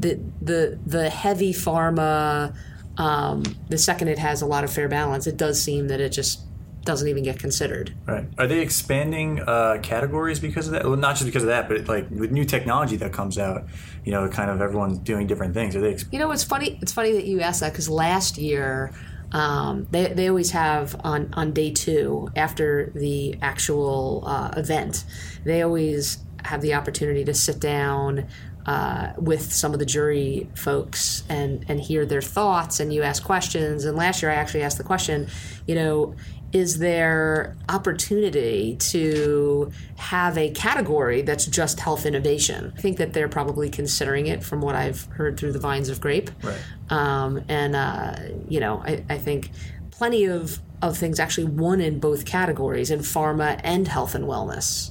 the 0.00 0.20
the 0.40 0.78
the 0.86 1.10
heavy 1.10 1.52
pharma 1.52 2.54
um, 2.98 3.42
the 3.68 3.78
second 3.78 4.08
it 4.08 4.18
has 4.18 4.42
a 4.42 4.46
lot 4.46 4.64
of 4.64 4.72
fair 4.72 4.88
balance 4.88 5.26
it 5.26 5.36
does 5.36 5.60
seem 5.60 5.88
that 5.88 6.00
it 6.00 6.10
just 6.10 6.40
doesn't 6.84 7.08
even 7.08 7.24
get 7.24 7.38
considered 7.38 7.92
Right. 8.06 8.26
Are 8.38 8.46
they 8.46 8.60
expanding 8.60 9.40
uh, 9.40 9.78
categories 9.82 10.38
because 10.38 10.68
of 10.68 10.72
that? 10.74 10.84
Well, 10.84 10.96
not 10.96 11.16
just 11.16 11.26
because 11.26 11.42
of 11.42 11.48
that, 11.48 11.68
but 11.68 11.88
like 11.88 12.08
with 12.10 12.30
new 12.30 12.44
technology 12.44 12.94
that 12.98 13.12
comes 13.12 13.38
out, 13.38 13.64
you 14.04 14.12
know, 14.12 14.28
kind 14.28 14.50
of 14.50 14.60
everyone's 14.60 14.98
doing 14.98 15.26
different 15.26 15.52
things. 15.52 15.74
Are 15.74 15.80
they? 15.80 15.94
Ex- 15.94 16.04
you 16.12 16.20
know 16.20 16.30
it's 16.30 16.44
funny 16.44 16.78
it's 16.80 16.92
funny 16.92 17.12
that 17.12 17.24
you 17.24 17.40
asked 17.40 17.60
that 17.60 17.72
because 17.72 17.88
last 17.88 18.38
year 18.38 18.92
um, 19.32 19.88
they, 19.90 20.12
they 20.12 20.28
always 20.28 20.52
have 20.52 20.94
on, 21.04 21.30
on 21.34 21.52
day 21.52 21.72
two 21.72 22.28
after 22.36 22.92
the 22.94 23.36
actual 23.42 24.22
uh, 24.24 24.52
event 24.56 25.04
they 25.44 25.62
always 25.62 26.18
have 26.44 26.60
the 26.62 26.74
opportunity 26.74 27.24
to 27.24 27.34
sit 27.34 27.58
down 27.58 28.28
uh, 28.66 29.12
with 29.16 29.52
some 29.52 29.72
of 29.72 29.78
the 29.78 29.86
jury 29.86 30.48
folks 30.54 31.22
and 31.28 31.64
and 31.68 31.80
hear 31.80 32.04
their 32.04 32.22
thoughts 32.22 32.80
and 32.80 32.92
you 32.92 33.02
ask 33.02 33.24
questions. 33.24 33.84
And 33.84 33.96
last 33.96 34.22
year 34.22 34.30
I 34.30 34.34
actually 34.34 34.62
asked 34.62 34.78
the 34.78 34.84
question 34.84 35.28
you 35.66 35.74
know 35.74 36.14
is 36.52 36.78
there 36.78 37.56
opportunity 37.68 38.76
to 38.76 39.70
have 39.96 40.38
a 40.38 40.50
category 40.50 41.20
that's 41.22 41.44
just 41.44 41.80
health 41.80 42.06
innovation? 42.06 42.72
I 42.76 42.80
think 42.80 42.98
that 42.98 43.12
they're 43.12 43.28
probably 43.28 43.68
considering 43.68 44.28
it 44.28 44.42
from 44.42 44.60
what 44.60 44.74
I've 44.74 45.04
heard 45.06 45.38
through 45.38 45.52
the 45.52 45.58
vines 45.58 45.88
of 45.88 46.00
grape. 46.00 46.30
Right. 46.42 46.58
um, 46.90 47.44
and 47.48 47.76
uh, 47.76 48.16
you 48.48 48.60
know 48.60 48.82
I, 48.84 49.04
I 49.08 49.18
think 49.18 49.50
plenty 49.90 50.24
of 50.24 50.60
of 50.82 50.96
things 50.96 51.18
actually 51.18 51.46
won 51.46 51.80
in 51.80 51.98
both 52.00 52.24
categories 52.24 52.90
in 52.90 53.00
pharma 53.00 53.60
and 53.64 53.88
health 53.88 54.14
and 54.14 54.24
wellness 54.24 54.90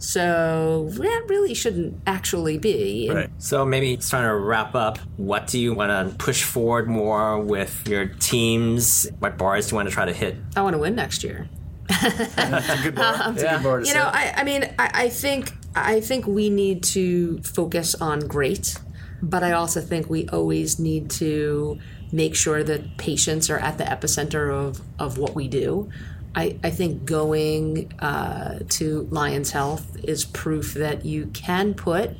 so 0.00 0.88
that 0.92 1.24
really 1.28 1.52
shouldn't 1.54 2.00
actually 2.06 2.56
be 2.58 3.10
right. 3.12 3.30
So 3.38 3.64
maybe 3.66 4.00
starting 4.00 4.30
to 4.30 4.34
wrap 4.36 4.74
up, 4.74 4.98
what 5.18 5.46
do 5.46 5.60
you 5.60 5.74
want 5.74 5.90
to 5.90 6.16
push 6.16 6.42
forward 6.42 6.88
more 6.88 7.38
with 7.38 7.86
your 7.86 8.06
teams? 8.06 9.06
What 9.18 9.36
bars 9.38 9.66
do 9.68 9.72
you 9.72 9.76
want 9.76 9.88
to 9.88 9.94
try 9.94 10.06
to 10.06 10.12
hit? 10.12 10.36
I 10.56 10.62
want 10.62 10.74
to 10.74 10.78
win 10.78 10.94
next 10.94 11.22
year. 11.22 11.48
It's 11.90 12.68
a 12.68 12.82
good 12.82 12.94
bar. 12.94 13.14
Um, 13.22 13.34
it's 13.34 13.42
Yeah. 13.42 13.56
good 13.56 13.62
bar 13.64 13.80
to 13.80 13.86
you 13.86 13.94
know. 13.94 14.08
I, 14.12 14.32
I 14.36 14.44
mean 14.44 14.64
I, 14.78 14.90
I 15.04 15.08
think 15.10 15.52
i 15.76 16.00
think 16.00 16.26
we 16.26 16.50
need 16.50 16.82
to 16.82 17.38
focus 17.42 17.94
on 17.94 18.20
great 18.20 18.76
but 19.22 19.42
i 19.44 19.52
also 19.52 19.80
think 19.80 20.10
we 20.10 20.26
always 20.30 20.80
need 20.80 21.08
to 21.10 21.78
make 22.10 22.34
sure 22.34 22.64
that 22.64 22.96
patients 22.96 23.48
are 23.50 23.58
at 23.58 23.78
the 23.78 23.84
epicenter 23.84 24.52
of, 24.52 24.80
of 24.98 25.16
what 25.18 25.34
we 25.36 25.46
do 25.46 25.88
I, 26.34 26.58
I 26.62 26.70
think 26.70 27.04
going 27.04 27.92
uh, 27.98 28.60
to 28.68 29.08
Lions 29.10 29.50
Health 29.50 29.96
is 30.04 30.24
proof 30.24 30.74
that 30.74 31.04
you 31.04 31.26
can 31.26 31.74
put 31.74 32.16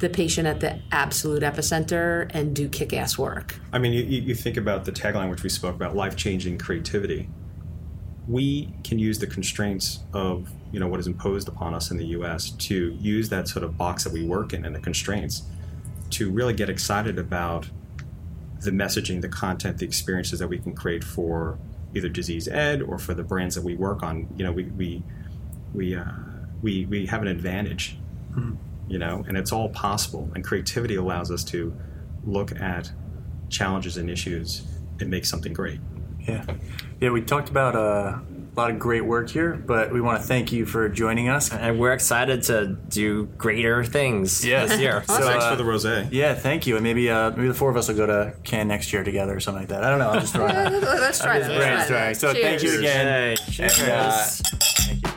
the 0.00 0.08
patient 0.08 0.46
at 0.46 0.60
the 0.60 0.80
absolute 0.90 1.42
epicenter 1.42 2.28
and 2.34 2.54
do 2.54 2.68
kick 2.68 2.92
ass 2.92 3.16
work. 3.16 3.54
I 3.72 3.78
mean, 3.78 3.92
you, 3.92 4.02
you 4.02 4.34
think 4.34 4.56
about 4.56 4.84
the 4.84 4.92
tagline 4.92 5.30
which 5.30 5.42
we 5.42 5.48
spoke 5.48 5.74
about, 5.74 5.94
life 5.94 6.16
changing 6.16 6.58
creativity. 6.58 7.28
We 8.26 8.72
can 8.82 8.98
use 8.98 9.18
the 9.18 9.26
constraints 9.26 10.00
of 10.12 10.50
you 10.72 10.80
know 10.80 10.88
what 10.88 10.98
is 10.98 11.06
imposed 11.06 11.46
upon 11.46 11.74
us 11.74 11.90
in 11.90 11.96
the 11.96 12.06
U.S. 12.06 12.50
to 12.50 12.92
use 13.00 13.28
that 13.28 13.46
sort 13.46 13.64
of 13.64 13.78
box 13.78 14.02
that 14.04 14.12
we 14.12 14.24
work 14.24 14.52
in 14.52 14.64
and 14.64 14.74
the 14.74 14.80
constraints 14.80 15.42
to 16.10 16.30
really 16.30 16.54
get 16.54 16.68
excited 16.68 17.18
about 17.18 17.68
the 18.60 18.70
messaging, 18.70 19.20
the 19.20 19.28
content, 19.28 19.78
the 19.78 19.84
experiences 19.84 20.38
that 20.38 20.48
we 20.48 20.58
can 20.58 20.74
create 20.74 21.04
for 21.04 21.58
either 21.94 22.08
disease 22.08 22.48
ed 22.48 22.82
or 22.82 22.98
for 22.98 23.14
the 23.14 23.22
brands 23.22 23.54
that 23.54 23.62
we 23.62 23.74
work 23.74 24.02
on. 24.02 24.28
You 24.36 24.44
know, 24.44 24.52
we 24.52 24.64
we 24.64 25.02
we 25.74 25.94
uh, 25.94 26.04
we, 26.62 26.86
we 26.86 27.06
have 27.06 27.20
an 27.20 27.28
advantage, 27.28 27.98
you 28.88 28.98
know, 28.98 29.22
and 29.28 29.36
it's 29.36 29.52
all 29.52 29.68
possible. 29.68 30.30
And 30.34 30.42
creativity 30.42 30.96
allows 30.96 31.30
us 31.30 31.44
to 31.44 31.76
look 32.24 32.58
at 32.58 32.90
challenges 33.50 33.98
and 33.98 34.08
issues 34.08 34.62
and 34.98 35.10
make 35.10 35.26
something 35.26 35.52
great. 35.52 35.80
Yeah. 36.20 36.44
Yeah, 37.00 37.10
we 37.10 37.20
talked 37.20 37.50
about 37.50 37.76
uh, 37.76 38.18
a 38.56 38.60
lot 38.60 38.70
of 38.70 38.78
great 38.78 39.04
work 39.04 39.28
here, 39.30 39.54
but 39.54 39.92
we 39.92 40.00
want 40.00 40.20
to 40.20 40.26
thank 40.26 40.52
you 40.52 40.64
for 40.64 40.88
joining 40.88 41.28
us. 41.28 41.52
And 41.52 41.78
we're 41.78 41.92
excited 41.92 42.42
to 42.44 42.76
do 42.88 43.26
greater 43.36 43.84
things 43.84 44.44
Yeah. 44.44 44.66
this 44.66 44.80
year. 44.80 45.02
So, 45.14 45.18
Thanks 45.20 45.44
uh, 45.44 45.50
for 45.50 45.56
the 45.56 45.64
rosé. 45.64 46.08
Yeah, 46.10 46.34
thank 46.34 46.66
you. 46.66 46.76
And 46.76 46.82
maybe 46.84 47.10
uh, 47.10 47.30
maybe 47.30 47.48
the 47.48 47.54
four 47.54 47.70
of 47.70 47.76
us 47.76 47.88
will 47.88 47.96
go 47.96 48.06
to 48.06 48.34
Cannes 48.42 48.68
next 48.68 48.92
year 48.92 49.04
together 49.04 49.36
or 49.36 49.40
something 49.40 49.62
like 49.62 49.68
that. 49.68 49.84
I 49.84 49.90
don't 49.90 49.98
know. 49.98 50.10
I'm 50.10 50.20
just 50.20 50.34
throwing 50.34 50.50
it 50.50 50.56
out. 50.56 50.72
Let's 50.82 51.18
try 51.18 51.38
that. 51.38 51.50
Let's 51.50 51.88
try 51.88 52.08
it. 52.10 52.16
So 52.16 52.32
thank 52.32 52.62
you 52.62 52.78
again. 52.78 53.36
Cheers. 53.50 53.78
And, 53.80 53.90
uh, 53.90 54.12
thank 54.12 55.06
you. 55.06 55.10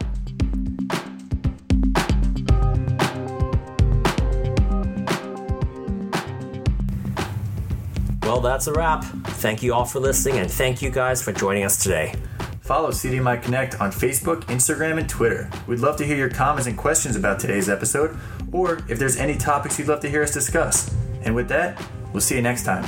Well, 8.24 8.42
that's 8.42 8.68
a 8.68 8.74
wrap. 8.74 9.04
Thank 9.04 9.64
you 9.64 9.74
all 9.74 9.86
for 9.86 10.00
listening, 10.00 10.40
and 10.40 10.52
thank 10.52 10.82
you 10.82 10.90
guys 10.90 11.24
for 11.24 11.32
joining 11.32 11.64
us 11.64 11.82
today. 11.82 12.14
Follow 12.68 12.92
CDMI 12.92 13.42
Connect 13.42 13.80
on 13.80 13.92
Facebook, 13.92 14.42
Instagram, 14.48 15.00
and 15.00 15.08
Twitter. 15.08 15.50
We'd 15.68 15.80
love 15.80 15.96
to 15.98 16.06
hear 16.06 16.18
your 16.18 16.30
comments 16.30 16.68
and 16.68 16.78
questions 16.78 17.16
about 17.16 17.40
today's 17.40 17.70
episode, 17.70 18.18
or 18.52 18.80
if 18.90 19.00
there's 19.00 19.16
any 19.16 19.38
topics 19.38 19.80
you'd 19.80 19.88
love 19.88 20.02
to 20.02 20.10
hear 20.10 20.22
us 20.22 20.34
discuss. 20.34 20.94
And 21.24 21.34
with 21.34 21.48
that, 21.48 21.82
we'll 22.12 22.20
see 22.20 22.36
you 22.36 22.42
next 22.42 22.66
time. 22.66 22.84